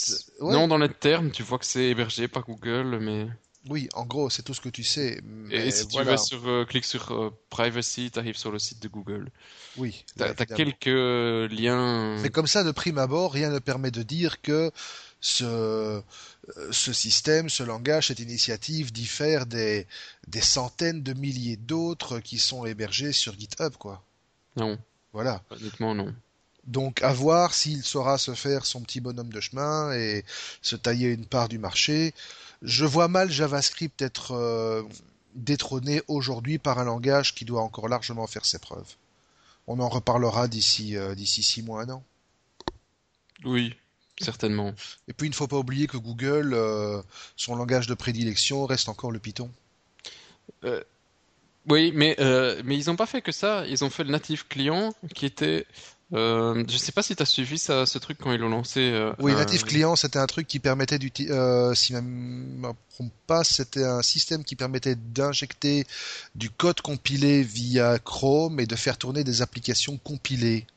[0.41, 3.27] non, dans les termes, tu vois que c'est hébergé par Google, mais...
[3.69, 5.21] Oui, en gros, c'est tout ce que tu sais.
[5.49, 8.81] et si tu vas sur, euh, cliques sur euh, Privacy, tu arrives sur le site
[8.81, 9.29] de Google.
[9.77, 10.03] Oui.
[10.17, 12.19] Tu as, quelques liens.
[12.21, 14.69] Mais comme ça, de prime abord, rien ne permet de dire que
[15.21, 16.01] ce,
[16.71, 19.87] ce système, ce langage, cette initiative diffère des,
[20.27, 24.03] des centaines de milliers d'autres qui sont hébergés sur GitHub, quoi.
[24.57, 24.77] Non.
[25.13, 25.43] Voilà.
[25.51, 26.13] Honnêtement, non.
[26.65, 30.23] Donc à voir s'il saura se faire son petit bonhomme de chemin et
[30.61, 32.13] se tailler une part du marché.
[32.61, 34.83] Je vois mal JavaScript être euh,
[35.35, 38.95] détrôné aujourd'hui par un langage qui doit encore largement faire ses preuves.
[39.67, 42.03] On en reparlera d'ici euh, d'ici six mois, un an.
[43.43, 43.75] Oui,
[44.21, 44.73] certainement.
[45.09, 47.01] Et puis il ne faut pas oublier que Google, euh,
[47.35, 49.51] son langage de prédilection reste encore le Python.
[51.67, 52.15] Oui, mais
[52.63, 53.65] mais ils n'ont pas fait que ça.
[53.67, 55.65] Ils ont fait le native client qui était
[56.13, 58.81] euh, je sais pas si tu as suivi ça, ce truc quand ils l'ont lancé.
[58.81, 62.73] Euh, oui, Native Client, c'était un truc qui permettait d'utiliser, euh, si je ne me
[63.25, 65.87] pas, c'était un système qui permettait d'injecter
[66.35, 70.67] du code compilé via Chrome et de faire tourner des applications compilées.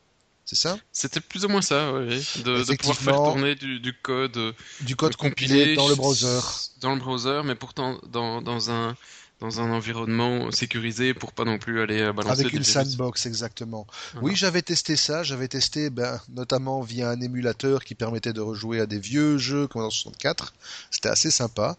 [0.47, 0.78] C'est ça?
[0.93, 2.24] C'était plus ou moins ça, oui.
[2.45, 6.41] De, de pouvoir faire tourner du, du code, du code compilé, dans le browser.
[6.80, 8.97] Dans le browser, mais pourtant dans, dans un
[9.41, 13.87] dans un environnement sécurisé pour pas non plus aller euh, balancer avec une sandbox exactement.
[14.22, 18.80] Oui, j'avais testé ça, j'avais testé ben, notamment via un émulateur qui permettait de rejouer
[18.80, 20.55] à des vieux jeux comme dans 64.
[20.91, 21.76] C'était assez sympa.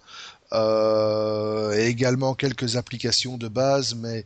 [0.54, 4.26] Euh, et également quelques applications de base, mais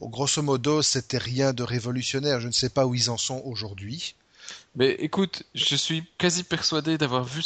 [0.00, 2.40] bon, grosso modo, c'était rien de révolutionnaire.
[2.40, 4.14] Je ne sais pas où ils en sont aujourd'hui.
[4.74, 7.42] Mais écoute, je suis quasi persuadé d'avoir vu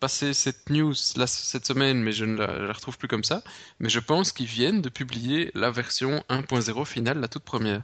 [0.00, 3.42] passer cette news là, cette semaine, mais je ne la, retrouve plus comme ça.
[3.78, 7.82] Mais je pense qu'ils viennent de publier la version 1.0 finale, la toute première.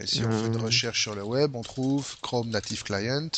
[0.00, 0.64] Et si on fait une euh.
[0.64, 3.30] recherche sur le web, on trouve Chrome Native Client,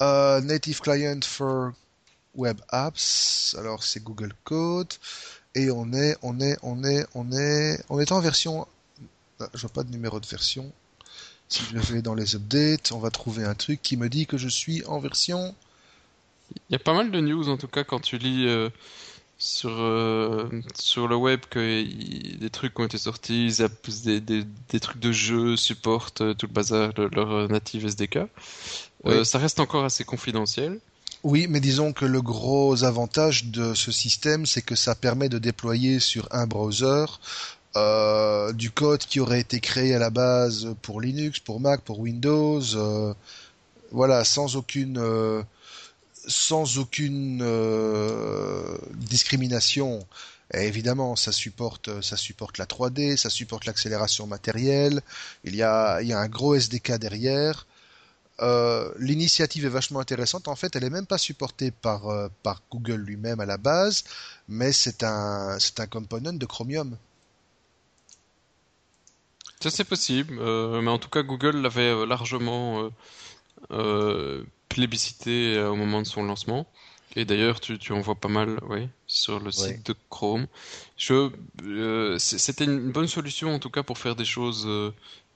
[0.00, 1.72] euh, Native Client for
[2.34, 3.54] Web Apps.
[3.58, 4.92] Alors c'est Google Code
[5.54, 8.66] et on est, on est, on est, on est, on est en version.
[9.52, 10.72] Je vois pas de numéro de version.
[11.48, 14.36] Si je vais dans les updates, on va trouver un truc qui me dit que
[14.36, 15.54] je suis en version.
[16.68, 18.70] Il y a pas mal de news en tout cas quand tu lis euh,
[19.38, 21.82] sur, euh, sur le web que
[22.38, 23.56] des trucs ont été sortis,
[24.04, 28.20] des, des, des trucs de jeu supportent euh, tout le bazar de leur native SDK.
[29.24, 30.80] ça reste encore assez confidentiel.
[31.24, 35.38] Oui, mais disons que le gros avantage de ce système, c'est que ça permet de
[35.38, 37.06] déployer sur un browser
[37.76, 41.98] euh, du code qui aurait été créé à la base pour Linux, pour Mac, pour
[41.98, 43.12] Windows, euh,
[43.90, 45.42] voilà, sans aucune euh,
[48.94, 50.06] discrimination.
[50.52, 55.00] Évidemment, ça supporte, la 3D, ça supporte l'accélération matérielle.
[55.42, 57.66] Il y a, il un gros SDK derrière.
[58.98, 60.46] L'initiative est vachement intéressante.
[60.46, 62.02] En fait, elle est même pas supportée par,
[62.44, 64.04] par Google lui-même à la base,
[64.48, 66.96] mais c'est un, c'est un component de Chromium.
[69.70, 72.90] C'est possible, euh, mais en tout cas Google l'avait euh, largement
[73.70, 76.66] euh, plébiscité au moment de son lancement.
[77.16, 80.46] Et d'ailleurs, tu, tu en vois pas mal, oui, sur le site de Chrome.
[80.96, 81.30] Je,
[82.18, 84.68] c'était une bonne solution en tout cas pour faire des choses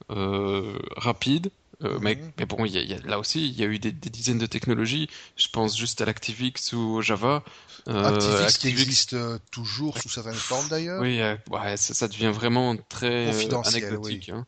[0.08, 1.50] rapides.
[1.80, 1.98] Mhm.
[2.00, 4.38] mais, mais, bon, y y a, là aussi, il y a eu des, des, dizaines
[4.38, 5.08] de technologies.
[5.36, 7.44] Je pense juste à l'ActiveX ou au Java.
[7.86, 11.00] Euh, ActiveX, qui existe euh, toujours sous certaines formes d'ailleurs.
[11.00, 14.30] Oui, euh, ouais, ça, ça, devient vraiment très euh, anecdotique.
[14.30, 14.44] Hein.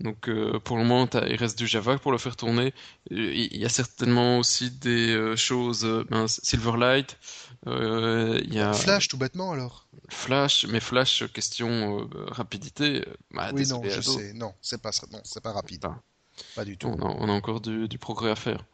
[0.00, 0.28] Donc
[0.64, 2.74] pour le moment, il reste du Java pour le faire tourner.
[3.10, 7.16] Il y a certainement aussi des choses, ben, Silverlight.
[7.66, 9.86] il y a Flash tout bêtement alors.
[10.10, 13.06] Flash, mais Flash question rapidité.
[13.30, 15.86] Bah, oui non, je sais, non, c'est pas non, c'est pas rapide.
[16.54, 16.88] Pas, du tout.
[16.88, 18.64] On a, on a encore du, du, progrès à faire.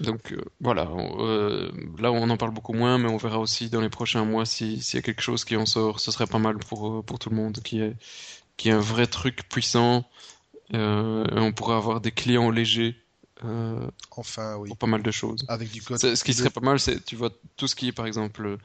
[0.00, 3.80] Donc euh, voilà, euh, là on en parle beaucoup moins, mais on verra aussi dans
[3.80, 6.00] les prochains mois s'il y a quelque chose qui en sort.
[6.00, 7.94] Ce serait pas mal pour, euh, pour tout le monde, qui est,
[8.56, 10.04] qui est un vrai truc puissant.
[10.72, 12.96] on pourrait avoir des clients légers
[14.12, 14.68] enfin, oui.
[14.68, 15.44] Pour pas mal de choses.
[15.48, 15.98] Avec du code.
[15.98, 18.56] Ce qui serait pas mal, c'est, tu vois, tout ce qui est, par exemple,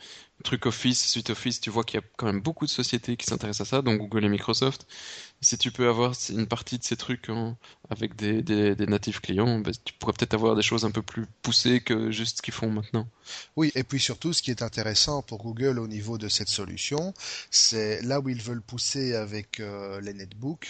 [0.43, 3.25] truc Office, suite Office, tu vois qu'il y a quand même beaucoup de sociétés qui
[3.25, 4.87] s'intéressent à ça, donc Google et Microsoft.
[5.41, 7.29] Si tu peux avoir une partie de ces trucs
[7.89, 11.25] avec des, des, natifs clients, ben, tu pourrais peut-être avoir des choses un peu plus
[11.41, 13.07] poussées que juste ce qu'ils font maintenant.
[13.55, 17.13] Oui, et puis surtout, ce qui est intéressant pour Google au niveau de cette solution,
[17.51, 20.67] c'est là où ils veulent pousser avec euh, les netbooks,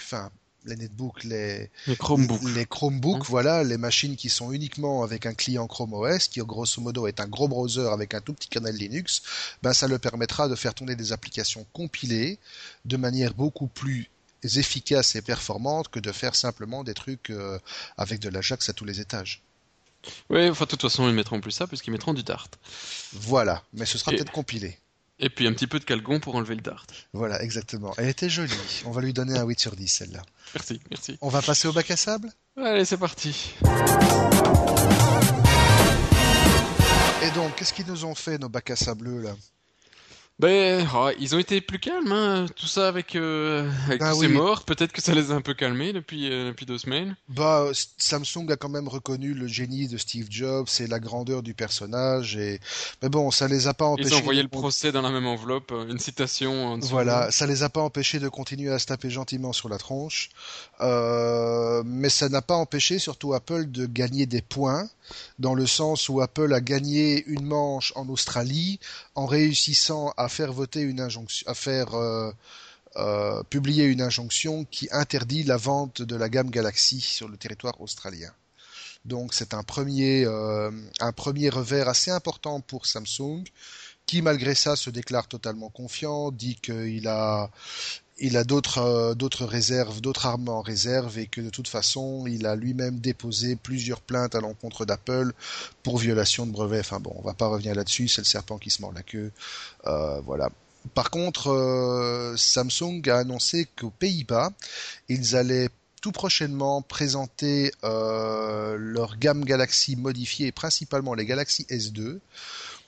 [0.68, 5.26] les netbooks, les, les Chromebooks, les Chromebooks, hein voilà, les machines qui sont uniquement avec
[5.26, 8.50] un client Chrome OS, qui grosso modo est un gros browser avec un tout petit
[8.50, 9.24] kernel Linux,
[9.64, 12.40] ben ça le permettra de faire tourner des applications compilées
[12.86, 14.10] de manière beaucoup plus
[14.44, 17.60] efficace et performante que de faire simplement des trucs euh,
[17.98, 19.42] avec de l'Ajax à tous les étages.
[20.30, 22.48] Oui, enfin, de toute façon, ils mettront plus ça puisqu'ils mettront du Dart.
[23.14, 24.78] Voilà, mais ce sera peut-être compilé.
[25.20, 26.86] Et puis un petit peu de calgon pour enlever le Dart.
[27.14, 27.94] Voilà, exactement.
[27.98, 28.54] Elle était jolie.
[28.86, 30.22] On va lui donner un 8 sur 10, celle-là.
[30.54, 31.18] Merci, merci.
[31.22, 32.30] On va passer au bac à sable?
[32.56, 33.56] Allez, c'est parti.
[37.24, 39.36] Et donc, qu'est-ce qu'ils nous ont fait, nos bacs à sable là?
[40.40, 44.22] Ben, oh, ils ont été plus calmes, hein, tout ça avec, euh, avec ah tous
[44.22, 44.64] ces morts.
[44.66, 47.16] Peut-être que ça les a un peu calmés depuis, euh, depuis deux semaines.
[47.28, 47.66] Bah,
[47.98, 52.38] Samsung a quand même reconnu le génie de Steve Jobs et la grandeur du personnage.
[52.38, 52.60] Et
[53.02, 54.10] mais bon, ça les a pas empêchés.
[54.10, 56.74] Ils ont envoyé le procès dans la même enveloppe, euh, une citation.
[56.74, 59.80] En voilà, ça les a pas empêchés de continuer à se taper gentiment sur la
[59.80, 60.30] tronche.
[60.82, 64.88] Euh, mais ça n'a pas empêché surtout Apple de gagner des points
[65.40, 68.80] dans le sens où Apple a gagné une manche en Australie
[69.16, 71.46] en réussissant à faire voter une injonction,
[71.94, 72.32] euh,
[72.98, 77.80] euh, publier une injonction qui interdit la vente de la gamme Galaxy sur le territoire
[77.82, 78.32] australien.
[79.06, 83.44] Donc c'est un premier, euh, un premier revers assez important pour Samsung,
[84.06, 87.50] qui malgré ça se déclare totalement confiant, dit qu'il a,
[88.20, 92.26] il a d'autres euh, d'autres réserves, d'autres armes en réserve et que de toute façon,
[92.28, 95.34] il a lui-même déposé plusieurs plaintes à l'encontre d'Apple
[95.84, 96.80] pour violation de brevet.
[96.80, 99.32] Enfin bon, on va pas revenir là-dessus, c'est le serpent qui se mord la queue.
[99.86, 100.50] Euh, voilà.
[100.94, 104.52] Par contre, euh, Samsung a annoncé qu'aux Pays-Bas,
[105.10, 105.70] ils allaient
[106.02, 112.20] tout prochainement présenter leur gamme Galaxy modifiée, principalement les Galaxy S2,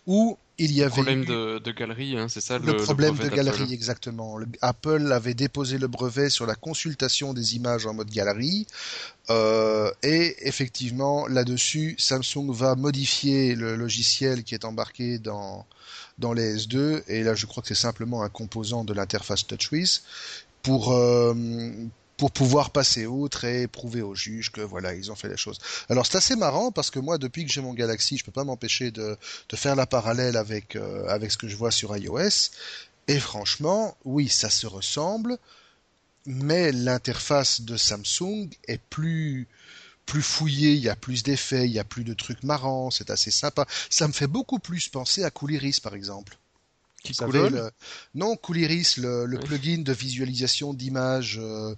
[0.06, 4.38] où il y avait problème de, galerie, hein, c'est ça le, problème de galerie exactement.
[4.62, 8.68] Apple avait déposé le brevet sur la consultation des images en mode galerie
[9.30, 15.66] euh, et effectivement là-dessus, Samsung va modifier le logiciel qui est embarqué dans
[16.18, 20.04] dans les S2 et là je crois que c'est simplement un composant de l'interface TouchWiz
[20.62, 21.34] pour euh,
[22.20, 25.58] pour pouvoir passer outre et prouver aux juges que voilà, ils ont fait les choses.
[25.90, 28.44] Alors c'est assez marrant parce que moi, depuis que j'ai mon Galaxy, je peux pas
[28.44, 29.18] m'empêcher de,
[29.48, 32.52] de, faire la parallèle avec, euh, avec ce que je vois sur iOS.
[33.08, 35.38] Et franchement, oui, ça se ressemble,
[36.26, 39.48] mais l'interface de Samsung est plus
[40.06, 43.12] plus fouillée, il y a plus d'effets, il y a plus de trucs marrants, c'est
[43.12, 43.66] assez sympa.
[43.92, 46.38] Ça me fait beaucoup plus penser à Cooliris par exemple.
[47.04, 47.72] Qui le...
[48.14, 51.74] Non, Cooliris, le, le plugin de visualisation d'images euh,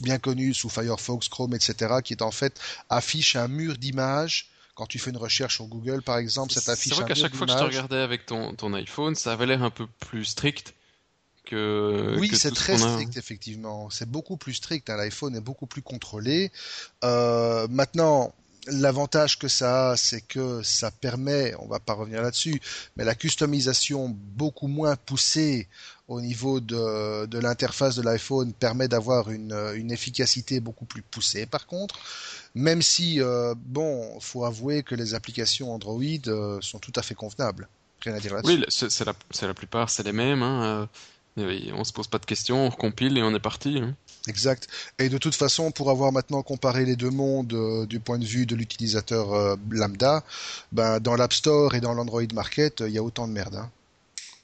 [0.00, 2.60] bien connu sous Firefox, Chrome, etc., qui est en fait
[2.90, 4.50] affiche un mur d'images.
[4.74, 7.34] Quand tu fais une recherche sur Google, par exemple, ça t'affiche C'est vrai qu'à chaque
[7.34, 10.24] fois que je te regardais avec ton, ton iPhone, ça avait l'air un peu plus
[10.24, 10.74] strict
[11.48, 12.14] que.
[12.18, 13.90] Oui, c'est très strict, effectivement.
[13.90, 14.88] C'est beaucoup plus strict.
[14.90, 14.96] Hein.
[14.96, 16.52] L'iPhone est beaucoup plus contrôlé.
[17.02, 18.34] Euh, maintenant,
[18.70, 22.60] L'avantage que ça a, c'est que ça permet, on va pas revenir là-dessus,
[22.96, 25.68] mais la customisation beaucoup moins poussée
[26.08, 31.46] au niveau de, de l'interface de l'iPhone permet d'avoir une, efficacité beaucoup plus poussée.
[31.46, 31.98] Par contre,
[32.54, 37.14] même si, euh, bon, faut avouer que les applications Android euh, sont tout à fait
[37.14, 37.68] convenables.
[38.00, 38.58] Rien à dire là-dessus.
[38.58, 40.42] Oui, c'est la, la, plupart, c'est les mêmes.
[40.42, 40.88] Hein.
[41.36, 43.78] Euh, on se pose pas de questions, on recompile et on est parti.
[43.78, 43.94] Hein.
[44.28, 44.68] Exact.
[44.98, 48.24] Et de toute façon, pour avoir maintenant comparé les deux mondes euh, du point de
[48.26, 50.22] vue de l'utilisateur euh, lambda,
[50.70, 53.56] ben, dans l'App Store et dans l'Android Market, il y a autant de merde.
[53.56, 53.70] Hein.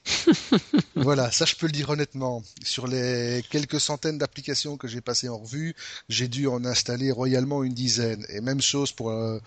[0.96, 2.42] voilà, ça je peux le dire honnêtement.
[2.62, 5.74] Sur les quelques centaines d'applications que j'ai passées en revue,
[6.08, 8.24] j'ai dû en installer royalement une dizaine.
[8.28, 9.40] Et même chose pour euh,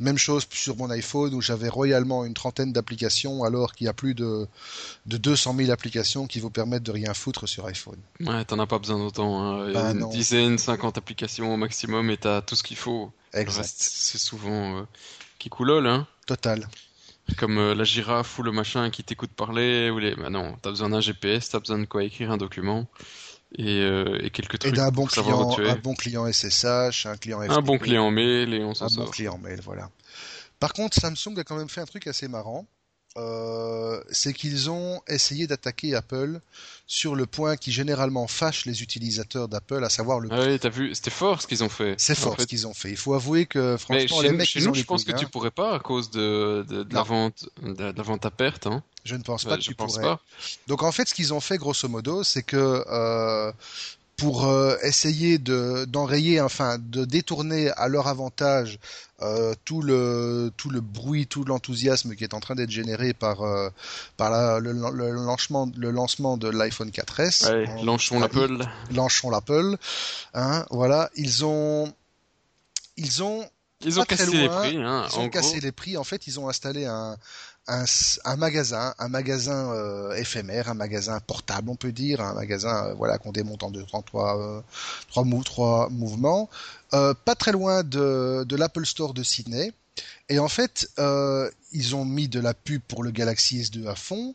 [0.00, 3.92] même chose sur mon iPhone où j'avais royalement une trentaine d'applications alors qu'il y a
[3.92, 4.46] plus de,
[5.06, 7.98] de 200 000 applications qui vous permettent de rien foutre sur iPhone.
[8.20, 9.40] Ouais, t'en as pas besoin d'autant.
[9.40, 9.72] Hein.
[9.72, 13.12] Ben une dizaine, 50 applications au maximum et t'as tout ce qu'il faut.
[13.32, 13.68] Exact.
[13.78, 14.82] C'est souvent euh,
[15.38, 16.06] qui coulole, hein.
[16.26, 16.66] Total
[17.40, 20.68] comme euh, la girafe ou le machin qui t'écoute parler ou les bah non t'as
[20.68, 22.86] besoin d'un GPS t'as besoin de quoi écrire un document
[23.56, 27.40] et, euh, et quelques trucs et d'un bon client un bon client SSH un client
[27.40, 29.88] un bon client mail et on s'en sort un bon client mail voilà.
[30.58, 32.66] Par contre Samsung a quand même fait un truc assez marrant
[33.16, 36.40] euh, c'est qu'ils ont essayé d'attaquer Apple
[36.86, 40.28] sur le point qui généralement fâche les utilisateurs d'Apple, à savoir le.
[40.32, 41.94] Ah oui, t'as vu, c'était fort ce qu'ils ont fait.
[41.98, 42.90] C'est fort ce qu'ils ont fait.
[42.90, 45.74] Il faut avouer que franchement, les mecs, chez nous, je pense que tu pourrais pas
[45.74, 48.66] à cause de, de, la vente, de, la vente à perte.
[48.66, 48.82] Hein.
[49.04, 50.16] Je ne pense pas que tu pourrais.
[50.68, 53.52] Donc en fait, ce qu'ils ont fait grosso modo, c'est que euh,
[54.20, 58.78] pour euh, essayer de d'enrayer, enfin de détourner à leur avantage
[59.22, 63.40] euh, tout le tout le bruit, tout l'enthousiasme qui est en train d'être généré par
[63.40, 63.70] euh,
[64.18, 67.50] par le, lancement le lancement de l'iPhone 4S.
[67.50, 68.58] Ouais, lançons l'Apple.
[68.94, 69.78] Lançons l'Apple.
[70.34, 71.90] Hein, voilà, ils ont
[72.98, 73.48] ils ont
[73.82, 74.76] ils ont cassé les prix.
[74.76, 75.96] Hein, ils ont cassé les prix.
[75.96, 77.16] En fait, ils ont installé un
[77.66, 82.94] un, magasin, un magasin euh, éphémère, un magasin portable, on peut dire, un magasin euh,
[82.94, 84.60] voilà qu'on démonte en deux, en trois, euh,
[85.08, 86.48] trois, trois mouvements,
[86.90, 89.72] pas très loin de, de l'Apple Store de Sydney.
[90.28, 90.90] Et en fait,
[91.72, 94.34] ils ont mis de la pub pour le Galaxy S2 à fond.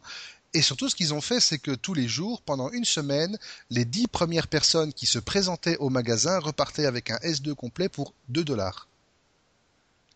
[0.53, 3.37] Et surtout, ce qu'ils ont fait, c'est que tous les jours, pendant une semaine,
[3.69, 8.13] les dix premières personnes qui se présentaient au magasin repartaient avec un S2 complet pour
[8.29, 8.87] 2 dollars.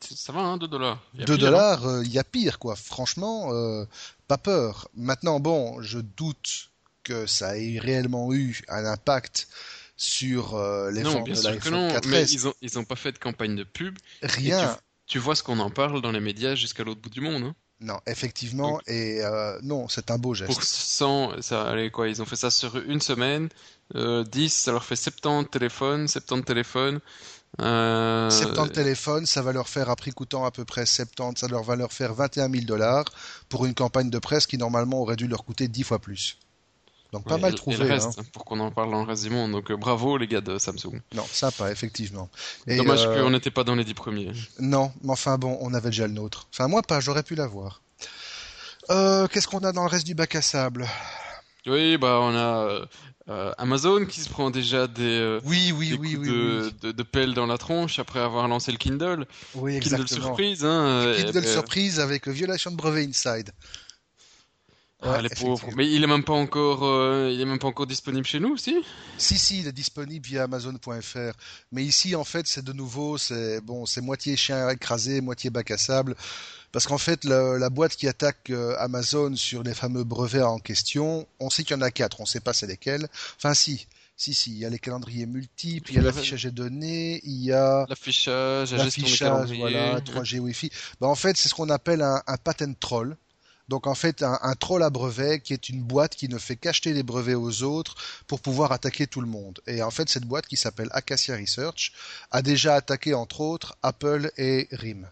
[0.02, 1.02] Ça va, hein, 2 dollars.
[1.14, 2.76] 2 dollars, euh, il y a pire, quoi.
[2.76, 3.86] Franchement, euh,
[4.28, 4.88] pas peur.
[4.95, 6.70] Maintenant, bon, je doute
[7.04, 9.47] que ça ait réellement eu un impact
[9.97, 12.08] sur euh, les ventes de l'iPhone 4S.
[12.08, 13.97] Mais ils ont, ils ont pas fait de campagne de pub.
[14.22, 14.78] Rien.
[15.06, 17.43] Tu, vois ce qu'on en parle dans les médias jusqu'à l'autre bout du monde.
[17.43, 17.56] Hein.
[17.82, 19.22] Non, effectivement, et
[19.64, 20.52] non, c'est un beau geste.
[20.52, 23.47] Pour 100, ça, allez, quoi, ils ont fait ça sur une semaine.
[23.95, 27.00] 10, ça leur fait 70 téléphones, 70 téléphones.
[27.62, 28.30] Euh...
[28.30, 31.64] 70 téléphones, ça va leur faire, à prix coûtant à peu près 70, ça leur
[31.64, 33.06] va leur faire 21 000 dollars
[33.50, 36.38] pour une campagne de presse qui normalement aurait dû leur coûter 10 fois plus.
[37.12, 37.76] Donc pas mal trouvé.
[37.86, 38.24] Et reste, hein.
[38.34, 39.52] pour qu'on en parle dans le reste du monde.
[39.52, 41.02] Donc euh, bravo les gars de Samsung.
[41.16, 42.30] Non, sympa, effectivement.
[42.68, 43.24] Dommage euh...
[43.24, 44.32] qu'on n'était pas dans les 10 premiers.
[44.60, 46.47] Non, mais enfin bon, on avait déjà le nôtre.
[46.54, 47.82] Enfin moi pas, j'aurais pu l'avoir.
[48.91, 50.88] Euh, Qu'est-ce qu'on a dans le reste du bac à sable?
[51.66, 52.86] Oui, bah on a
[53.30, 56.92] euh, euh, Amazon qui se prend déjà des, euh, oui, oui, oui, coups de, de,
[56.92, 59.26] de, pelle dans la tronche après avoir lancé le Kindle.
[59.56, 60.08] Oui, exactement.
[60.08, 60.66] Kindle surprise.
[60.66, 63.52] Hein, Kindle surprise avec violation de brevet inside.
[65.02, 65.70] Ah, les pauvres.
[65.78, 68.58] Mais il est même pas encore, euh, il est même pas encore disponible chez nous,
[68.58, 68.76] si?
[69.18, 71.32] Si, si, il est disponible via Amazon.fr.
[71.72, 75.72] Mais ici, en fait, c'est de nouveau, c'est bon, c'est moitié chien écrasé, moitié bac
[75.72, 76.16] à sable.
[76.72, 80.60] Parce qu'en fait, la, la, boîte qui attaque euh, Amazon sur les fameux brevets en
[80.60, 83.08] question, on sait qu'il y en a quatre, on ne sait pas c'est lesquels.
[83.38, 83.88] Enfin, si.
[84.16, 87.42] Si, si, il y a les calendriers multiples, il y a l'affichage des données, il
[87.42, 90.70] y a l'affichage, la gestion des voilà, 3G Wi-Fi.
[91.00, 93.16] Ben, en fait, c'est ce qu'on appelle un, un, patent troll.
[93.70, 96.58] Donc en fait, un, un, troll à brevets qui est une boîte qui ne fait
[96.58, 97.96] qu'acheter les brevets aux autres
[98.28, 99.62] pour pouvoir attaquer tout le monde.
[99.68, 101.94] Et en fait, cette boîte qui s'appelle Acacia Research
[102.32, 105.10] a déjà attaqué entre autres Apple et RIM.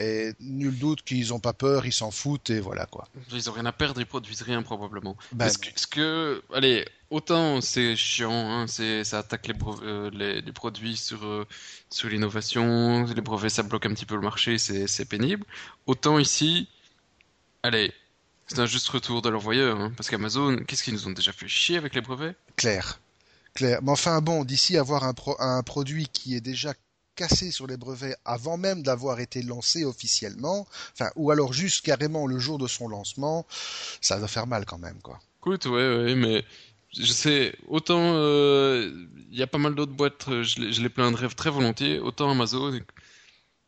[0.00, 3.06] Et nul doute qu'ils n'ont pas peur, ils s'en foutent et voilà quoi.
[3.32, 5.14] Ils ont rien à perdre, ils produisent rien probablement.
[5.32, 10.40] Ben est-ce que, que, allez, autant c'est chiant, hein, c'est, ça attaque les, euh, les,
[10.40, 11.46] les, produits sur, euh,
[11.90, 15.44] sur l'innovation, les brevets ça bloque un petit peu le marché, c'est, c'est pénible.
[15.86, 16.66] Autant ici,
[17.62, 17.92] allez,
[18.46, 21.46] c'est un juste retour de l'envoyeur, hein, parce qu'Amazon, qu'est-ce qu'ils nous ont déjà fait
[21.46, 22.34] chier avec les brevets?
[22.56, 23.00] Claire.
[23.52, 23.80] Claire.
[23.82, 26.72] Mais enfin bon, d'ici avoir un, pro, un produit qui est déjà
[27.28, 32.38] sur les brevets avant même d'avoir été lancé officiellement, enfin, ou alors juste carrément le
[32.38, 33.46] jour de son lancement,
[34.00, 35.18] ça va faire mal quand même, quoi.
[35.40, 36.44] Écoute, ouais, ouais, mais
[36.92, 40.88] je sais, autant il euh, y a pas mal d'autres boîtes, je les, je les
[40.88, 42.78] plaindrais très volontiers, autant Amazon,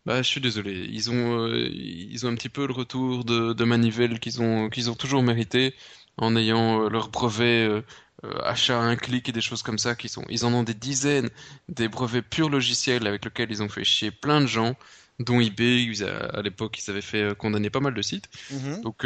[0.04, 3.52] bah, je suis désolé, ils ont, euh, ils ont un petit peu le retour de,
[3.52, 5.74] de manivelle qu'ils ont, qu'ils ont toujours mérité
[6.16, 7.82] en ayant euh, leur brevet euh,
[8.24, 10.62] euh, achat à un clic et des choses comme ça qui sont ils en ont
[10.62, 11.28] des dizaines
[11.68, 14.76] des brevets purs logiciels avec lesquels ils ont fait chier plein de gens
[15.18, 15.90] dont eBay
[16.32, 18.28] à l'époque ils avaient fait condamner pas mal de sites.
[18.52, 18.80] Mm-hmm.
[18.82, 19.04] donc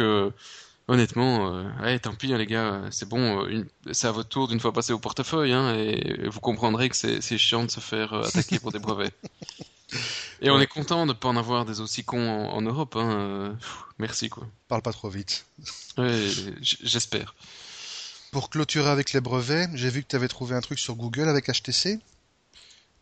[0.87, 3.43] honnêtement euh, ouais, tant pis hein, les gars c'est bon
[3.91, 7.37] c'est à votre tour d'une fois passé au portefeuille hein, et vous comprendrez que c'est
[7.39, 9.13] chiant de se faire attaquer pour des brevets.
[10.41, 12.95] Et on est content de ne pas en avoir des aussi cons en, en Europe
[12.97, 13.57] hein.
[13.97, 14.45] merci quoi.
[14.67, 15.47] Parle pas trop vite.
[15.97, 16.27] Ouais
[16.61, 17.33] j'espère
[18.31, 21.29] pour clôturer avec les brevets, j'ai vu que tu avais trouvé un truc sur Google
[21.29, 21.99] avec HTC.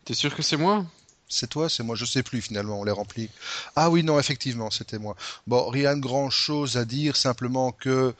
[0.04, 0.86] T'es sûr que c'est moi?
[1.28, 3.28] C'est toi, c'est moi, je sais plus finalement, on les remplit.
[3.74, 5.16] Ah oui, non, effectivement, c'était moi.
[5.48, 8.14] Bon, rien de grand chose à dire, simplement que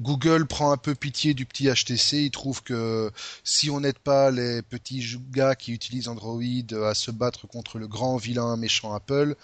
[0.00, 3.10] Google prend un peu pitié du petit HTC, il trouve que
[3.42, 6.40] si on n'aide pas les petits gars qui utilisent Android
[6.84, 9.34] à se battre contre le grand vilain méchant Apple,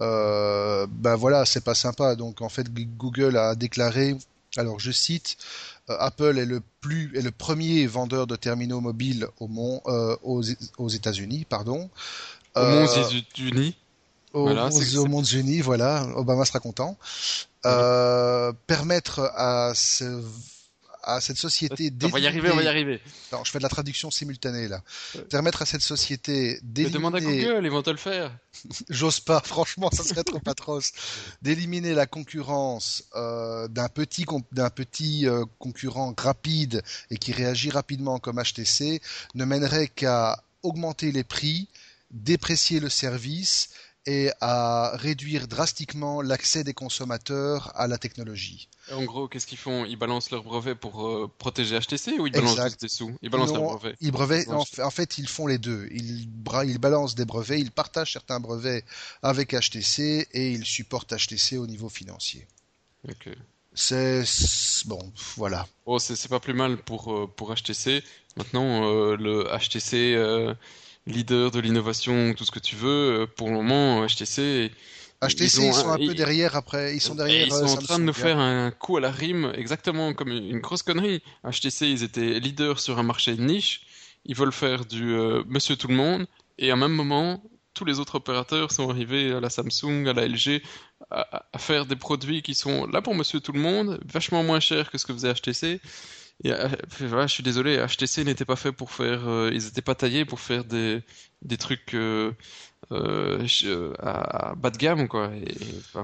[0.00, 2.16] euh, ben voilà, c'est pas sympa.
[2.16, 4.16] Donc en fait, Google a déclaré,
[4.56, 5.36] alors je cite,
[5.88, 10.42] Apple est le plus est le premier vendeur de terminaux mobiles au monde euh, aux,
[10.78, 11.90] aux États-Unis, pardon.
[12.54, 13.76] Aux euh, États-Unis.
[14.32, 16.06] Aux, voilà, aux Mondes-Unis, voilà.
[16.16, 16.96] Obama sera content.
[17.66, 20.22] Euh, permettre à ce
[21.02, 23.00] à cette société On va y arriver, on va y arriver.
[23.32, 24.82] Non, je fais de la traduction simultanée là.
[25.30, 26.98] Permettre à cette société d'éliminer.
[26.98, 28.32] Demande à Google, ils vont te le faire.
[28.88, 30.92] J'ose pas, franchement, ça serait trop atroce.
[31.42, 38.18] D'éliminer la concurrence euh, d'un petit d'un petit euh, concurrent rapide et qui réagit rapidement
[38.18, 39.00] comme HTC
[39.34, 41.68] ne mènerait qu'à augmenter les prix,
[42.10, 43.70] déprécier le service
[44.06, 48.68] et à réduire drastiquement l'accès des consommateurs à la technologie.
[48.90, 49.84] En gros, qu'est-ce qu'ils font?
[49.84, 53.12] Ils balancent leurs brevets pour euh, protéger HTC ou ils balancent des sous?
[53.22, 53.96] Ils balancent leurs brevets.
[54.00, 55.88] Ils en, fait, ils font les deux.
[55.92, 56.28] Ils,
[56.64, 58.84] ils balancent des brevets, ils partagent certains brevets
[59.22, 62.46] avec HTC et ils supportent HTC au niveau financier.
[63.08, 63.28] Ok.
[63.74, 64.24] C'est
[64.84, 65.66] bon, voilà.
[65.86, 68.02] Oh, c'est pas plus mal pour euh, pour HTC.
[68.36, 70.14] Maintenant, euh, le HTC
[71.06, 73.22] leader de l'innovation, tout ce que tu veux.
[73.22, 74.70] Euh, pour le moment, HTC.
[75.22, 76.96] HTC, ils, sont un peu derrière après.
[76.96, 77.46] Ils sont derrière.
[77.46, 80.58] Ils sont en train de nous faire un coup à la rime, exactement comme une
[80.58, 81.22] grosse connerie.
[81.44, 83.82] HTC, ils étaient leaders sur un marché de niche.
[84.24, 86.26] Ils veulent faire du euh, Monsieur Tout le Monde.
[86.58, 87.42] Et à même moment,
[87.74, 90.60] tous les autres opérateurs sont arrivés à la Samsung, à la LG,
[91.10, 94.60] à, à faire des produits qui sont là pour Monsieur Tout le Monde, vachement moins
[94.60, 95.80] chers que ce que faisait HTC.
[96.46, 96.68] Euh,
[96.98, 100.40] je suis désolé, HTC n'était pas fait pour faire, euh, ils n'étaient pas taillés pour
[100.40, 101.02] faire des,
[101.42, 102.32] des trucs euh,
[102.90, 105.30] à, bas de gamme, quoi.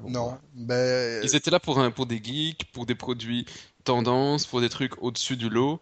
[0.08, 1.22] non, ben...
[1.24, 3.46] Ils étaient là pour, un, pour des geeks, pour des produits
[3.84, 5.80] tendance, pour des trucs au-dessus du lot.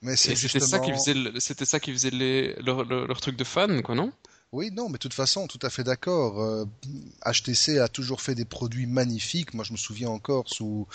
[0.00, 0.66] Mais c'est justement...
[0.66, 3.94] ça qui faisait, c'était ça qui faisait les, leur, leur, leur truc de fan, quoi,
[3.94, 4.12] non?
[4.52, 6.66] Oui, non, mais de toute façon, tout à fait d'accord.
[7.24, 9.54] HTC euh, a toujours fait des produits magnifiques.
[9.54, 10.86] Moi, je me souviens encore sous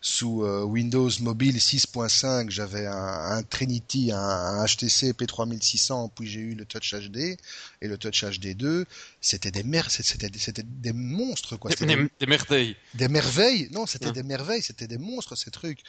[0.00, 6.64] sous euh, Windows Mobile 6.5, j'avais un, Trinity, un, HTC P3600, puis j'ai eu le
[6.64, 7.36] Touch HD
[7.80, 8.84] et le Touch HD 2.
[9.24, 11.70] C'était des mer c'était c'était des monstres quoi.
[11.70, 12.76] Des, des, merveilles.
[12.92, 13.70] Des merveilles.
[13.72, 15.80] Non, c'était des merveilles, c'était des monstres ces trucs.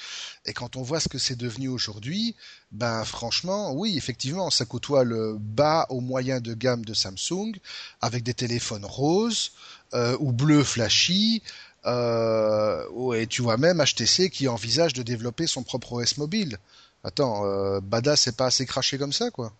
[0.46, 2.34] Et quand on voit ce que c'est devenu aujourd'hui,
[2.72, 7.52] ben franchement, oui, effectivement, ça côtoie le bas au moyen de gamme de Samsung
[8.00, 9.52] avec des téléphones roses
[9.94, 11.44] euh, ou bleus flashy.
[11.86, 16.58] Euh, et tu vois même HTC qui envisage de développer son propre OS mobile.
[17.04, 19.52] Attends, euh, Bada c'est pas assez craché comme ça, quoi.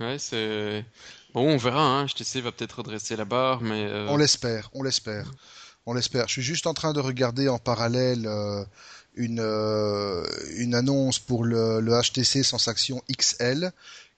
[0.00, 0.84] Ouais, c'est.
[1.36, 2.06] Bon, on verra, hein.
[2.06, 3.84] HTC va peut-être redresser la barre, mais.
[3.84, 5.30] Euh, on l'espère, on l'espère.
[5.84, 6.28] On l'espère.
[6.28, 8.26] Je suis juste en train de regarder en parallèle
[9.16, 9.40] une,
[10.56, 13.70] une annonce pour le, le HTC Sensation XL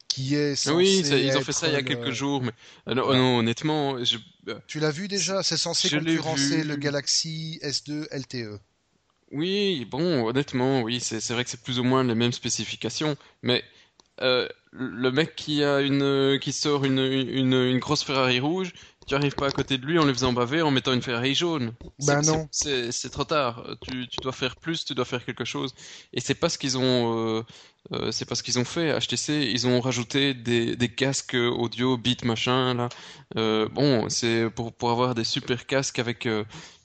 [0.07, 3.39] qui est censé Oui, ils ont fait ça il y a quelques jours, mais non,
[3.39, 4.19] honnêtement, je...
[4.69, 5.43] tu l'as vu déjà?
[5.43, 8.61] C'est censé concurrencer le Galaxy S2 LTE.
[9.33, 13.65] Oui, bon, honnêtement, oui, c'est vrai que c'est plus ou moins les mêmes spécifications, mais
[14.23, 18.73] euh, le mec qui a une qui sort une, une, une grosse Ferrari rouge,
[19.09, 21.35] tu arrives pas à côté de lui en le faisant baver en mettant une Ferrari
[21.35, 21.73] jaune.
[22.07, 22.47] Ben non.
[22.51, 23.67] C'est trop tard.
[23.83, 25.75] Tu, tu, dois faire plus, tu dois faire quelque chose.
[26.13, 27.39] Et c'est pas ce qu'ils ont.
[27.39, 27.43] Euh,
[27.93, 28.99] euh, c'est pas ce qu'ils ont fait.
[28.99, 32.89] HTC, ils ont rajouté des, des casques audio, beat machin là.
[33.37, 36.29] Euh, bon, c'est pour pour avoir des super casques avec.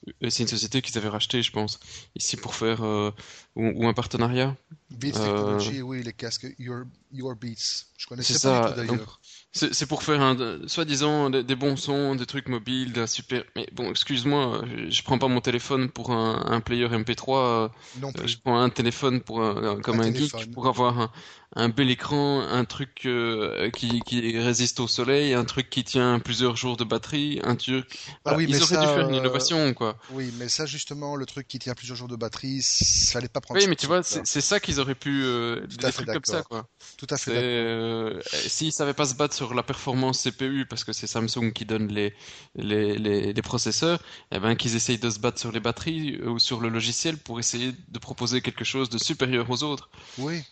[0.08, 1.80] Euh, c'est une société qu'ils avaient racheté, je pense,
[2.16, 3.12] ici pour faire euh,
[3.56, 4.56] ou, ou, un partenariat.
[4.90, 7.86] Beats Technology, oui, les casques Your, Your Beats.
[7.98, 8.72] Je connaissais pas ça.
[8.72, 9.20] d'ailleurs.
[9.54, 13.44] C'est pour faire un, soi-disant des, bons sons, des trucs mobiles, d'un super.
[13.56, 17.70] Mais bon, excuse-moi, je, prends pas mon téléphone pour un, un player MP3.
[18.02, 18.30] Non plus.
[18.30, 19.38] Je prends un téléphone pour
[19.84, 21.12] comme un, geek pour avoir un,
[21.56, 26.20] un bel écran, un truc euh, qui, qui résiste au soleil, un truc qui tient
[26.20, 28.00] plusieurs jours de batterie, un truc.
[28.26, 29.98] Ah oui, ils mais auraient dû faire une innovation, quoi.
[30.12, 33.42] Oui, mais ça justement, le truc qui tient plusieurs jours de batterie, ça allait pas
[33.42, 33.60] prendre.
[33.60, 36.42] Oui, mais tu vois, c'est ça qu'ils auraient pu euh, Tout à fait comme ça,
[36.42, 36.68] quoi.
[36.98, 37.32] Tout à fait.
[37.36, 41.66] Euh, S'ils savaient pas se battre sur la performance CPU, parce que c'est Samsung qui
[41.66, 42.14] donne les
[42.56, 44.00] les, les, les processeurs,
[44.32, 47.40] eh ben qu'ils essayent de se battre sur les batteries ou sur le logiciel pour
[47.40, 49.90] essayer de proposer quelque chose de supérieur aux autres.
[50.18, 50.44] Oui.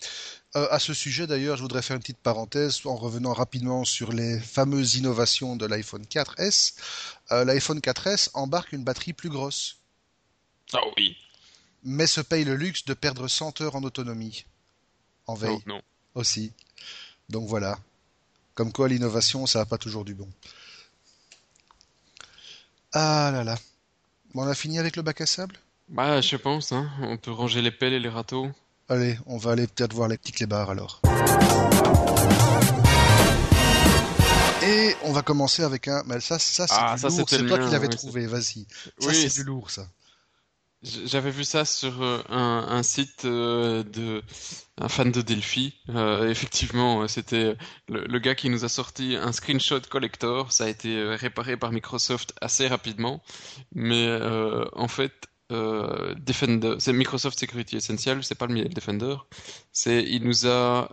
[0.58, 4.12] Euh, à ce sujet, d'ailleurs, je voudrais faire une petite parenthèse en revenant rapidement sur
[4.12, 6.74] les fameuses innovations de l'iPhone 4S.
[7.32, 9.78] Euh, L'iPhone 4S embarque une batterie plus grosse.
[10.74, 11.16] Ah oui.
[11.84, 14.46] Mais se paye le luxe de perdre 100 heures en autonomie.
[15.28, 15.56] En veille.
[15.56, 15.82] Oh, non.
[16.16, 16.52] Aussi.
[17.30, 17.80] Donc voilà.
[18.56, 20.28] Comme quoi, l'innovation, ça n'a pas toujours du bon.
[22.94, 23.58] Ah là là.
[24.34, 25.56] Bon, on a fini avec le bac à sable?
[25.90, 26.90] Bah, je pense, hein.
[27.02, 28.50] On peut ranger les pelles et les râteaux.
[28.90, 31.02] Allez, on va aller peut-être voir les petits clébards alors.
[34.64, 36.04] Et on va commencer avec un.
[36.06, 37.30] Mais ça, ça c'est ah, du lourd.
[37.30, 38.28] C'est toi qui l'avais trouvé.
[38.28, 38.66] Vas-y.
[39.00, 39.88] Ça, Oui, c'est du lourd, ça.
[40.84, 44.24] J'avais vu ça sur euh, un, site euh, de
[44.80, 45.76] un fan de Delphi.
[45.90, 47.56] Euh, effectivement, c'était
[47.88, 50.52] le, gars qui nous a sorti un screenshot collector.
[50.52, 53.22] Ça a été réparé par Microsoft assez rapidement,
[53.74, 55.14] mais euh, en fait,
[55.52, 59.18] Defender, c'est Microsoft Security Essential, c'est pas le Defender,
[59.74, 60.88] c'est il nous a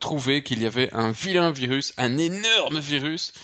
[0.00, 3.34] trouvé qu'il y avait un vilain virus, un énorme virus.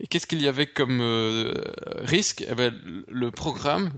[0.00, 1.54] Et qu'est-ce qu'il y avait comme euh,
[1.98, 2.44] risque?
[2.48, 2.74] Eh ben,
[3.06, 3.92] Le programme,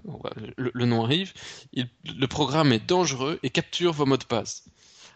[0.57, 1.33] le, nom arrive,
[1.73, 4.65] le programme est dangereux et capture vos mots de passe.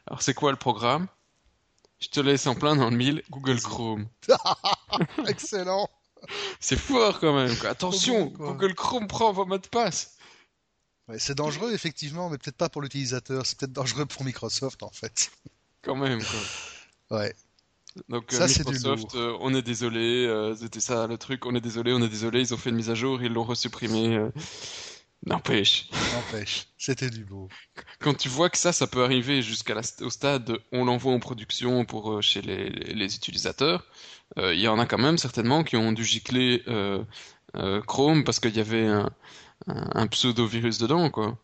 [0.07, 1.09] Alors c'est quoi le programme?
[1.99, 4.07] Je te laisse en plein dans le mille, Google Chrome.
[5.27, 5.91] Excellent
[6.61, 7.55] c'est fort quand même.
[7.65, 10.17] Attention, Google Chrome prend vos mots de passe.
[11.19, 13.47] c'est dangereux effectivement, mais peut-être pas pour l'utilisateur.
[13.47, 15.31] C'est peut-être dangereux pour Microsoft en fait.
[15.83, 16.21] Quand même.
[16.23, 17.19] Quoi.
[17.19, 17.35] Ouais.
[18.09, 21.93] Donc euh, Microsoft, euh, on est désolé, euh, c'était ça le truc, on est désolé,
[21.93, 24.19] on est désolé, ils ont fait une mise à jour, ils l'ont resupprimé.
[25.25, 25.89] N'empêche.
[26.13, 27.49] N'empêche, c'était du beau.
[28.01, 32.23] Quand tu vois que ça, ça peut arriver jusqu'au stade, on l'envoie en production pour
[32.23, 33.87] chez les utilisateurs,
[34.39, 37.03] euh, il y en a quand même certainement qui ont dû gicler euh,
[37.87, 39.11] Chrome parce qu'il y avait un,
[39.67, 41.39] un, pseudo-virus dedans, quoi.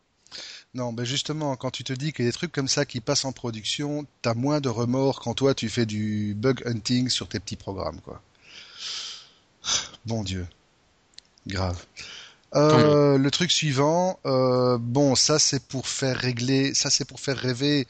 [0.75, 3.01] Non, ben justement, quand tu te dis qu'il y a des trucs comme ça qui
[3.01, 7.29] passent en production, t'as moins de remords quand toi tu fais du bug hunting sur
[7.29, 8.23] tes petits programmes, quoi.
[10.07, 10.47] Bon Dieu.
[11.47, 11.85] Grave.
[12.55, 17.37] Euh, le truc suivant, euh, bon, ça c'est pour faire régler, ça c'est pour faire
[17.37, 17.87] rêver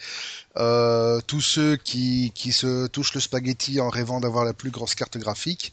[0.57, 4.95] euh, tous ceux qui, qui se touchent le spaghetti en rêvant d'avoir la plus grosse
[4.95, 5.73] carte graphique.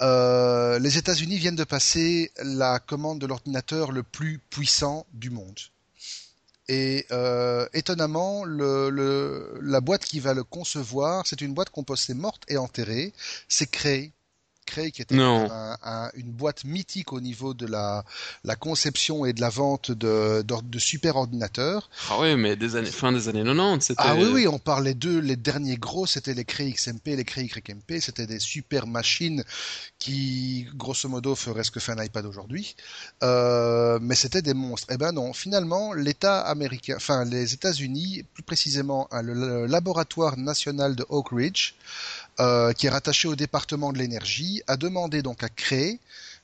[0.00, 5.58] Les États-Unis viennent de passer la commande de l'ordinateur le plus puissant du monde.
[6.72, 12.56] Et euh, étonnamment, la boîte qui va le concevoir, c'est une boîte composée morte et
[12.56, 13.12] enterrée.
[13.46, 14.14] C'est créé
[14.66, 18.04] Cray, qui était une boîte mythique au niveau de la,
[18.44, 21.90] la conception et de la vente de, de, super ordinateurs.
[22.10, 24.02] Ah oui, mais des années, fin des années 90, c'était...
[24.02, 27.46] Ah oui, oui, on parlait d'eux, les derniers gros, c'était les Cray XMP, les Cray
[27.46, 29.44] YMP, c'était des super machines
[29.98, 32.76] qui, grosso modo, feraient ce que fait un iPad aujourd'hui.
[33.22, 34.88] Euh, mais c'était des monstres.
[34.90, 41.04] Eh ben non, finalement, l'État américain, enfin les États-Unis, plus précisément le laboratoire national de
[41.08, 41.74] Oak Ridge,
[42.40, 45.98] euh, qui est rattaché au département de l'énergie, a demandé donc à Cray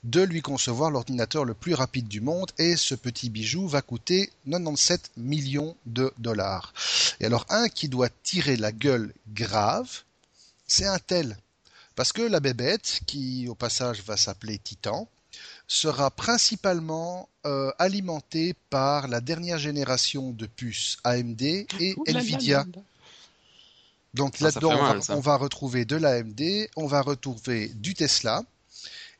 [0.04, 4.30] de lui concevoir l'ordinateur le plus rapide du monde et ce petit bijou va coûter
[4.48, 6.72] 97 millions de dollars.
[7.20, 10.02] Et alors un qui doit tirer la gueule grave,
[10.66, 11.36] c'est un tel.
[11.96, 15.08] Parce que la bébête, qui au passage va s'appeler Titan,
[15.66, 22.64] sera principalement euh, alimentée par la dernière génération de puces AMD et Nvidia.
[24.14, 28.42] Donc là-dedans, on, va retrouver de l'AMD, on va retrouver du Tesla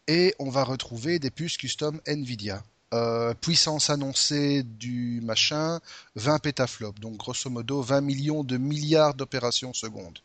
[0.06, 2.62] et on va retrouver des puces custom Nvidia.
[2.94, 5.80] Euh, puissance annoncée du machin,
[6.16, 6.98] 20 pétaflops.
[7.00, 10.18] Donc grosso modo 20 millions de milliards d'opérations secondes.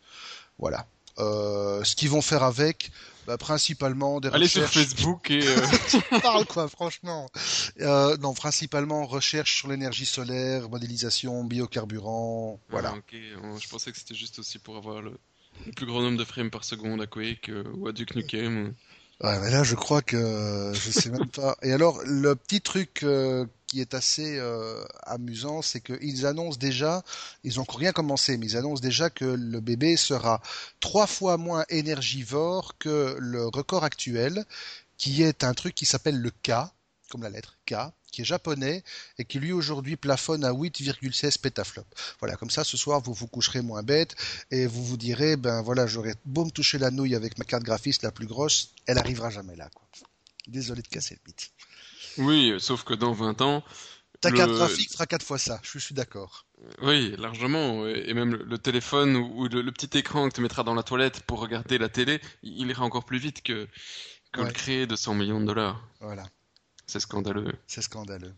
[0.58, 0.88] Voilà.
[1.20, 2.92] Euh, ce qu'ils vont faire avec,
[3.28, 6.20] bah, principalement des Allez sur Facebook et euh...
[6.22, 7.30] parle quoi franchement
[7.82, 13.16] euh, non principalement recherche sur l'énergie solaire modélisation biocarburant voilà ah, ok
[13.60, 15.18] je pensais que c'était juste aussi pour avoir le,
[15.76, 18.74] plus grand nombre de frames par seconde à Quake euh, ou à Duke Nukem
[19.22, 21.56] Ouais, mais là, je crois que je sais même pas.
[21.62, 27.02] Et alors, le petit truc euh, qui est assez euh, amusant, c'est qu'ils annoncent déjà,
[27.44, 30.44] ils ont rien commencé, mais ils annoncent déjà que le bébé sera
[30.80, 34.46] trois fois moins énergivore que le record actuel,
[34.98, 36.52] qui est un truc qui s'appelle le K,
[37.10, 37.74] comme la lettre K,
[38.12, 38.84] qui est japonais
[39.18, 41.90] et qui lui aujourd'hui plafonne à 8,16 pétaflops.
[42.20, 44.16] Voilà, comme ça ce soir vous vous coucherez moins bête
[44.52, 47.64] et vous vous direz ben voilà j'aurais beau me toucher la nouille avec ma carte
[47.64, 49.88] graphiste la plus grosse, elle arrivera jamais là quoi.
[50.48, 51.52] Désolé de casser le mythe.
[52.18, 53.64] Oui, sauf que dans 20 ans
[54.24, 56.46] ta carte graphique fera quatre fois ça, je suis d'accord.
[56.82, 57.86] Oui, largement.
[57.88, 61.40] Et même le téléphone ou le, petit écran que tu mettras dans la toilette pour
[61.40, 63.68] regarder la télé, il ira encore plus vite que,
[64.32, 65.86] que le créer de 100 millions de dollars.
[66.00, 66.24] Voilà.
[66.88, 67.52] C'est scandaleux.
[67.68, 68.34] C'est scandaleux.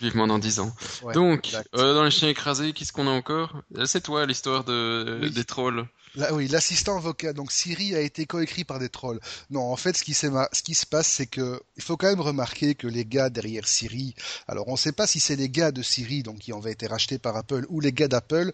[0.00, 0.74] Vivement dans 10 ans.
[1.14, 3.62] Donc, euh, dans les chiens écrasés, qu'est-ce qu'on a encore?
[3.86, 5.86] C'est toi l'histoire de, des trolls.
[6.16, 7.34] Là, oui, l'assistant vocal.
[7.34, 9.20] Donc Siri a été coécrit par des trolls.
[9.50, 12.88] Non, en fait, ce qui, se passe, c'est que il faut quand même remarquer que
[12.88, 14.14] les gars derrière Siri,
[14.48, 16.86] alors on ne sait pas si c'est les gars de Siri, donc qui ont été
[16.86, 18.52] rachetés par Apple, ou les gars d'Apple,